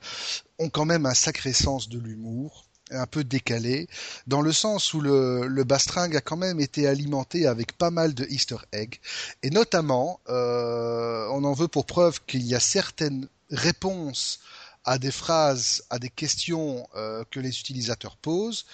[0.59, 3.89] ont quand même un sacré sens de l'humour un peu décalé,
[4.27, 8.15] dans le sens où le, le bastring a quand même été alimenté avec pas mal
[8.15, 9.01] de easter eggs,
[9.43, 14.41] et notamment, euh, on en veut pour preuve qu'il y a certaines réponses
[14.87, 18.65] à des phrases, à des questions euh, que les utilisateurs posent,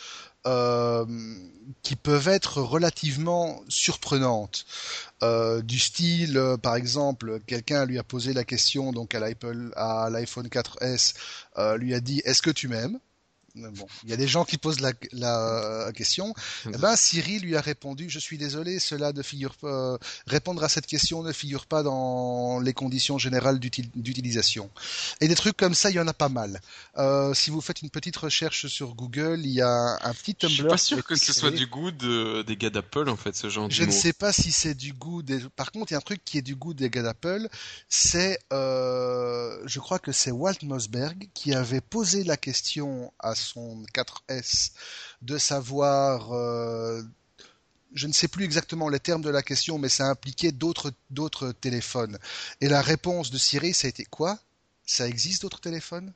[0.47, 1.07] euh,
[1.83, 4.67] qui peuvent être relativement surprenantes.
[5.23, 11.15] Euh, du style, par exemple, quelqu'un lui a posé la question donc à l'iPhone 4S,
[11.79, 12.99] lui a dit Est-ce que tu m'aimes?
[13.55, 16.35] Bon, il y a des gens qui posent la, la question.
[16.67, 19.99] Eh ben, Siri lui a répondu Je suis désolé, cela ne figure pas.
[20.27, 24.71] Répondre à cette question ne figure pas dans les conditions générales d'utilisation.
[25.21, 26.61] Et des trucs comme ça, il y en a pas mal.
[26.99, 30.55] Euh, si vous faites une petite recherche sur Google, il y a un petit Tumblr.
[30.55, 33.49] Je suis pas sûr que ce soit du goût des gars d'Apple, en fait, ce
[33.49, 35.41] genre Je ne sais pas si c'est du goût des.
[35.57, 37.49] Par contre, il y a un truc qui est du goût des gars d'Apple.
[37.89, 43.83] C'est, euh, je crois que c'est Walt Mossberg qui avait posé la question à son
[43.95, 44.73] 4S
[45.23, 47.03] de savoir, euh,
[47.95, 51.53] je ne sais plus exactement les termes de la question, mais ça impliquait d'autres d'autres
[51.53, 52.19] téléphones.
[52.61, 54.39] Et la réponse de Siri, ça a été quoi?
[54.87, 56.13] Ça existe d'autres téléphones?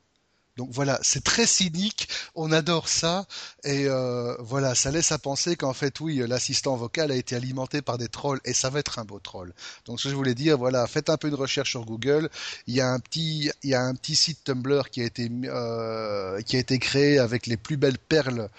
[0.57, 3.25] Donc voilà, c'est très cynique, on adore ça,
[3.63, 7.83] et euh, voilà, ça laisse à penser qu'en fait, oui, l'assistant vocal a été alimenté
[7.83, 9.53] par des trolls, et ça va être un beau troll.
[9.85, 12.29] Donc ce que je voulais dire, voilà, faites un peu de recherche sur Google.
[12.65, 15.29] Il y a un petit, il y a un petit site Tumblr qui a été
[15.45, 18.49] euh, qui a été créé avec les plus belles perles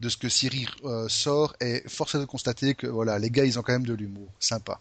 [0.00, 3.44] de ce que Siri euh, sort, et force est de constater que voilà, les gars,
[3.44, 4.80] ils ont quand même de l'humour, sympa.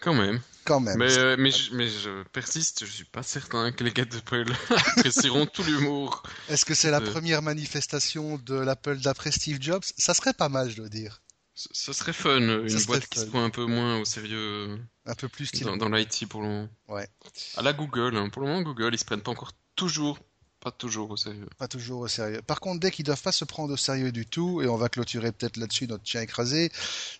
[0.00, 0.40] Quand même.
[0.64, 0.98] Quand même.
[0.98, 4.52] Mais, euh, mais, je, mais, je, persiste, je suis pas certain que les gars d'Apple
[4.96, 6.22] apprécieront tout l'humour.
[6.48, 9.84] Est-ce que c'est la première manifestation de l'Apple d'après Steve Jobs?
[9.96, 11.22] Ça serait pas mal, je dois dire.
[11.54, 14.78] Ce serait fun, une boîte qui se prend un peu moins au sérieux.
[15.04, 16.68] Un peu plus dans, dans l'IT pour le moment.
[16.88, 17.08] Ouais.
[17.56, 18.28] À la Google, hein.
[18.30, 20.18] pour le moment, Google, ils se prennent pas encore toujours
[20.60, 21.48] pas toujours au sérieux.
[21.58, 22.42] Pas toujours au sérieux.
[22.46, 24.88] Par contre, dès qu'ils doivent pas se prendre au sérieux du tout, et on va
[24.88, 26.70] clôturer peut-être là-dessus notre chien écrasé,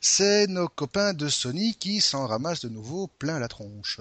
[0.00, 4.00] c'est nos copains de Sony qui s'en ramassent de nouveau plein la tronche.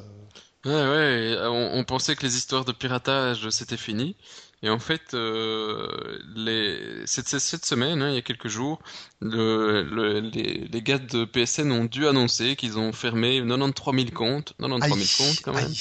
[0.66, 4.18] Ouais, ouais, on, pensait que les histoires de piratage c'était fini.
[4.62, 7.04] Et en fait, euh, les...
[7.06, 8.82] cette, cette semaine, hein, il y a quelques jours,
[9.22, 14.54] le, les, les, gars de PSN ont dû annoncer qu'ils ont fermé 93 000 comptes,
[14.60, 15.72] 93 000 comptes quand même,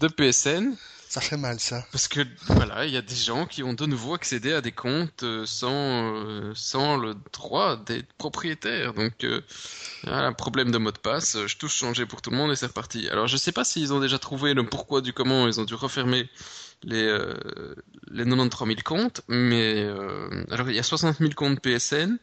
[0.00, 0.74] de PSN
[1.12, 1.84] ça fait mal, ça.
[1.92, 4.72] Parce que, voilà, il y a des gens qui ont de nouveau accédé à des
[4.72, 8.94] comptes euh, sans, euh, sans le droit d'être propriétaire.
[8.94, 9.42] Donc, euh,
[10.06, 12.64] un problème de mot de passe, je touche changer pour tout le monde et c'est
[12.64, 13.10] reparti.
[13.10, 15.74] Alors, je sais pas s'ils ont déjà trouvé le pourquoi du comment ils ont dû
[15.74, 16.30] refermer
[16.82, 17.14] les,
[18.10, 19.86] les 93 000 comptes, mais
[20.50, 22.16] alors il y a 60 000 comptes PSN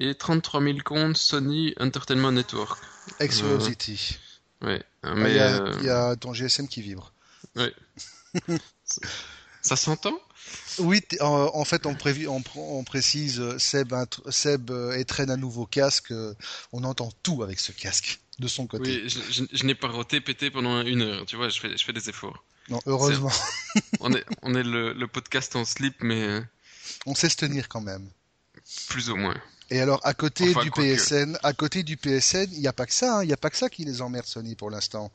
[0.00, 2.78] et 33 000 comptes Sony Entertainment Network.
[3.20, 4.18] Exclusivity.
[4.60, 7.14] ouais, mais il y, a ton GSM qui vibre.
[7.56, 7.72] Ouais.
[9.62, 10.18] Ça s'entend?
[10.78, 11.96] Oui, en, fait, on,
[12.56, 13.94] on, précise, Seb,
[14.28, 16.12] Seb étraîne un nouveau casque.
[16.72, 19.02] On entend tout avec ce casque de son côté.
[19.04, 21.26] Oui, je, n'ai pas roté pété pendant une heure.
[21.26, 22.44] Tu vois, je fais, je fais des efforts.
[22.68, 23.30] Non, heureusement.
[24.00, 26.22] on est, on est le, podcast en slip, mais.
[26.22, 26.40] Euh,
[27.06, 28.08] on sait se tenir quand même.
[28.88, 29.36] Plus ou moins.
[29.70, 32.92] Et alors, à côté du PSN, à côté du PSN, il n'y a pas que
[32.92, 33.22] ça, hein.
[33.22, 35.10] il n'y a pas que ça qui les emmerde Sony pour l'instant.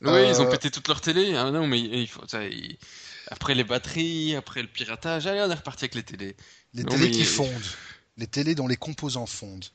[0.00, 1.34] Oui, ils ont euh, pété toute leur télé.
[1.36, 1.52] Hein.
[1.52, 2.22] non, mais il faut,
[3.28, 6.36] après les batteries, après le piratage, allez, on est reparti avec les télés.
[6.74, 7.48] Les télés qui fondent,
[8.16, 9.66] les télés dont les composants fondent.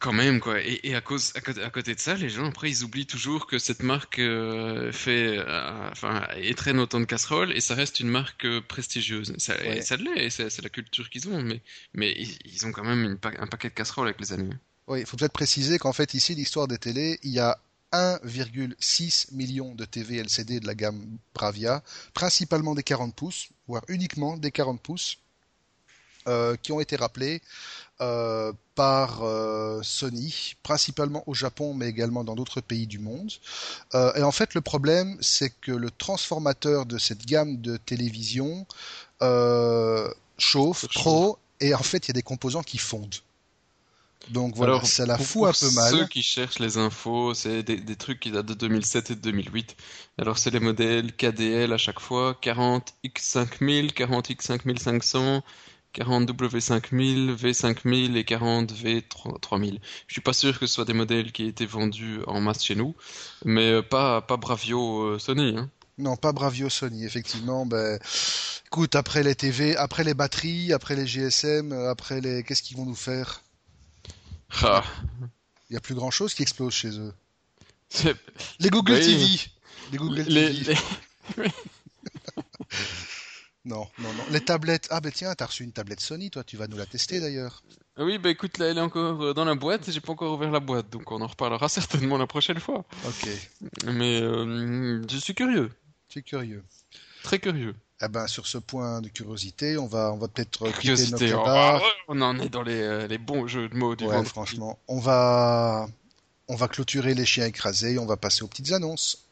[0.00, 0.60] Quand même, quoi.
[0.60, 3.82] Et, à, cause, à côté, de ça, les gens, après, ils oublient toujours que cette
[3.82, 8.60] marque euh, fait, euh, enfin, étraîne autant de casseroles et ça reste une marque euh,
[8.60, 9.34] prestigieuse.
[9.38, 11.62] Ça, ça l'est, c'est la culture qu'ils ont, mais,
[11.94, 14.54] mais ils, ont quand même un paquet de casseroles avec les années.
[14.86, 17.58] Oui, il faut peut-être préciser qu'en fait, ici, l'histoire des télés, il y a
[17.92, 21.82] 1,6 million de TV LCD de la gamme Bravia,
[22.12, 25.18] principalement des 40 pouces, voire uniquement des 40 pouces,
[26.62, 27.40] qui ont été rappelés
[28.02, 33.32] euh, par euh, Sony, principalement au Japon, mais également dans d'autres pays du monde.
[33.94, 38.66] Euh, et en fait, le problème, c'est que le transformateur de cette gamme de télévision
[40.36, 43.14] chauffe trop, et en fait, il y a des composants qui fondent.
[44.28, 45.90] Donc voilà, ça la fout un peu mal.
[45.90, 49.20] Ceux qui cherchent les infos, c'est des, des, trucs qui datent de 2007 et de
[49.20, 49.74] 2008.
[50.18, 53.94] Alors c'est les modèles KDL à chaque fois, 40 X5000,
[55.96, 59.78] 40 X5500, 40 W5000, V5000 et 40 V3000.
[60.06, 62.62] Je suis pas sûr que ce soit des modèles qui aient été vendus en masse
[62.62, 62.94] chez nous,
[63.44, 65.56] mais euh, pas, pas Bravio euh, Sony.
[65.56, 65.70] Hein.
[65.98, 67.64] Non, pas Bravio Sony, effectivement.
[67.64, 67.98] Ben,
[68.66, 72.42] écoute, après les TV, après les batteries, après les GSM, euh, après les.
[72.42, 73.42] Qu'est-ce qu'ils vont nous faire?
[74.62, 74.84] Ah.
[75.70, 77.14] Il y a plus grand chose qui explose chez eux.
[78.60, 79.26] Les Google TV.
[79.92, 80.76] Les Google TV.
[83.66, 84.24] Non, non, non.
[84.30, 84.86] Les tablettes.
[84.90, 87.64] Ah, ben tiens, t'as reçu une tablette Sony, toi, tu vas nous la tester d'ailleurs.
[87.96, 90.34] Ah oui, bah écoute, là, elle est encore euh, dans la boîte, j'ai pas encore
[90.34, 92.84] ouvert la boîte, donc on en reparlera certainement la prochaine fois.
[93.06, 93.28] Ok.
[93.86, 95.72] Mais euh, je suis curieux.
[96.08, 96.62] Tu es curieux.
[97.24, 97.74] Très curieux.
[98.02, 101.80] Eh ben, sur ce point de curiosité, on va, on va peut-être quitter notre débat.
[102.06, 104.78] on en est dans les, euh, les, bons jeux de mots du ouais, franchement.
[104.86, 105.88] On va,
[106.46, 109.26] on va clôturer les chiens écrasés et on va passer aux petites annonces.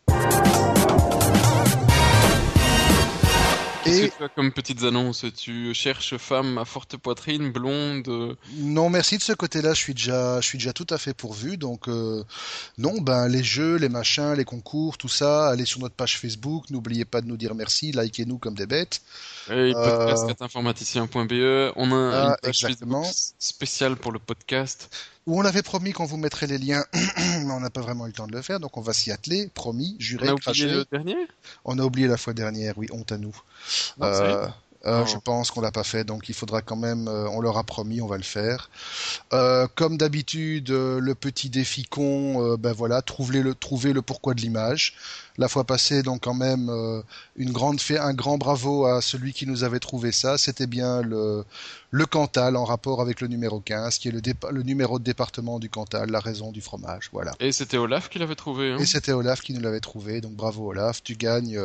[3.87, 8.89] Et que tu as comme petites annonces Tu cherches femme à forte poitrine, blonde Non,
[8.89, 9.74] merci de ce côté-là.
[9.74, 11.57] Je suis déjà, je suis déjà tout à fait pourvu.
[11.57, 12.24] Donc euh,
[12.78, 15.49] non, ben les jeux, les machins, les concours, tout ça.
[15.49, 16.70] Allez sur notre page Facebook.
[16.70, 17.93] N'oubliez pas de nous dire merci.
[17.93, 19.03] Likez-nous comme des bêtes.
[19.51, 21.72] Et podcast.informaticien.be.
[21.76, 23.07] On a ah, une page Facebook
[23.39, 24.91] spéciale pour le podcast
[25.26, 28.08] où on avait promis qu'on vous mettrait les liens, mais on n'a pas vraiment eu
[28.08, 30.66] le temps de le faire, donc on va s'y atteler, promis, juré, On a oublié
[30.66, 31.16] le dernier?
[31.64, 33.34] On a oublié la fois dernière, oui, honte à nous.
[34.02, 34.46] euh,
[34.87, 37.09] euh, je pense qu'on l'a pas fait, donc il faudra quand même.
[37.09, 38.70] Euh, on leur a promis, on va le faire.
[39.32, 44.41] Euh, comme d'habitude, le petit défi con, ben voilà, trouver le trouver le pourquoi de
[44.41, 44.95] l'image.
[45.37, 46.70] La fois passée, donc quand même
[47.37, 50.39] une grande fait un grand bravo à celui qui nous avait trouvé ça.
[50.39, 51.45] C'était bien le
[51.91, 54.20] le Cantal en rapport avec le numéro 15, qui est le,
[54.51, 57.09] le numéro de département du Cantal, la raison du fromage.
[57.12, 57.32] Voilà.
[57.39, 58.72] Et c'était Olaf qui l'avait trouvé.
[58.72, 58.78] Hein?
[58.78, 60.20] Et c'était Olaf qui nous l'avait trouvé.
[60.20, 61.61] Donc bravo Olaf, tu gagnes.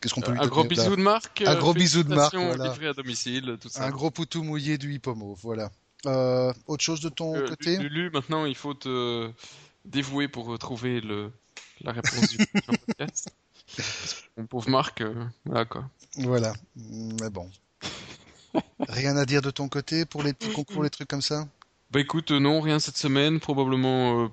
[0.00, 1.42] Qu'est-ce qu'on peut lui Un gros bisou de Marc.
[1.46, 3.84] Un gros bisou de Marc à domicile, tout ça.
[3.84, 5.70] Un gros poutou mouillé du hippomo, voilà.
[6.06, 7.76] Euh, autre chose de ton euh, côté?
[7.76, 9.30] Lulu, maintenant il faut te
[9.84, 11.30] dévouer pour trouver le,
[11.82, 12.38] la réponse du
[12.86, 13.34] podcast.
[14.36, 15.14] Mon pauvre Marc, euh,
[15.44, 15.90] voilà quoi.
[16.16, 17.50] Voilà, mais bon.
[18.88, 21.46] Rien à dire de ton côté pour les petits concours, les trucs comme ça?
[21.90, 23.40] Bah écoute, non, rien cette semaine.
[23.40, 24.30] Probablement,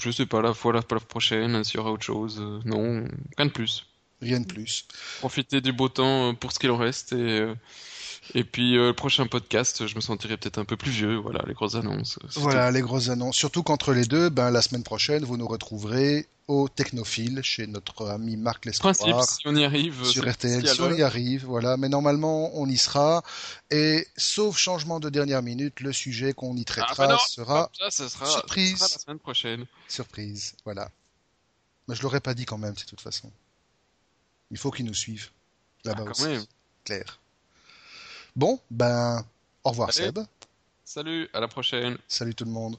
[0.00, 2.40] je sais pas, la fois la, la prochaine, s'il y aura autre chose.
[2.64, 3.06] non,
[3.38, 3.86] rien de plus.
[4.20, 4.86] Rien de plus.
[5.18, 7.46] Profiter du beau temps pour ce qu'il en reste et
[8.32, 11.16] et puis euh, le prochain podcast, je me sentirai peut-être un peu plus vieux.
[11.16, 12.18] Voilà, les grosses annonces.
[12.36, 13.36] Voilà, les grosses annonces.
[13.36, 18.08] Surtout qu'entre les deux, ben, la semaine prochaine, vous nous retrouverez au Technophile chez notre
[18.08, 18.94] ami Marc Lestroir.
[18.94, 20.04] Principe, si on y arrive.
[20.04, 21.76] Sur RTL, si, on y arrive, voilà.
[21.76, 23.22] Mais normalement, on y sera.
[23.70, 28.08] Et sauf changement de dernière minute, le sujet qu'on y ah, traitera bah sera, ça,
[28.08, 28.80] sera surprise.
[28.80, 29.66] la semaine prochaine.
[29.88, 30.90] Surprise, voilà.
[31.88, 33.30] Mais je l'aurais pas dit quand même, de toute façon.
[34.50, 35.30] Il faut qu'ils nous suivent.
[35.84, 36.48] Là-bas ah, aussi.
[36.84, 37.20] Claire.
[38.36, 39.24] Bon, ben,
[39.62, 40.18] au revoir Seb.
[40.84, 41.96] Salut, à la prochaine.
[42.08, 42.76] Salut tout le monde.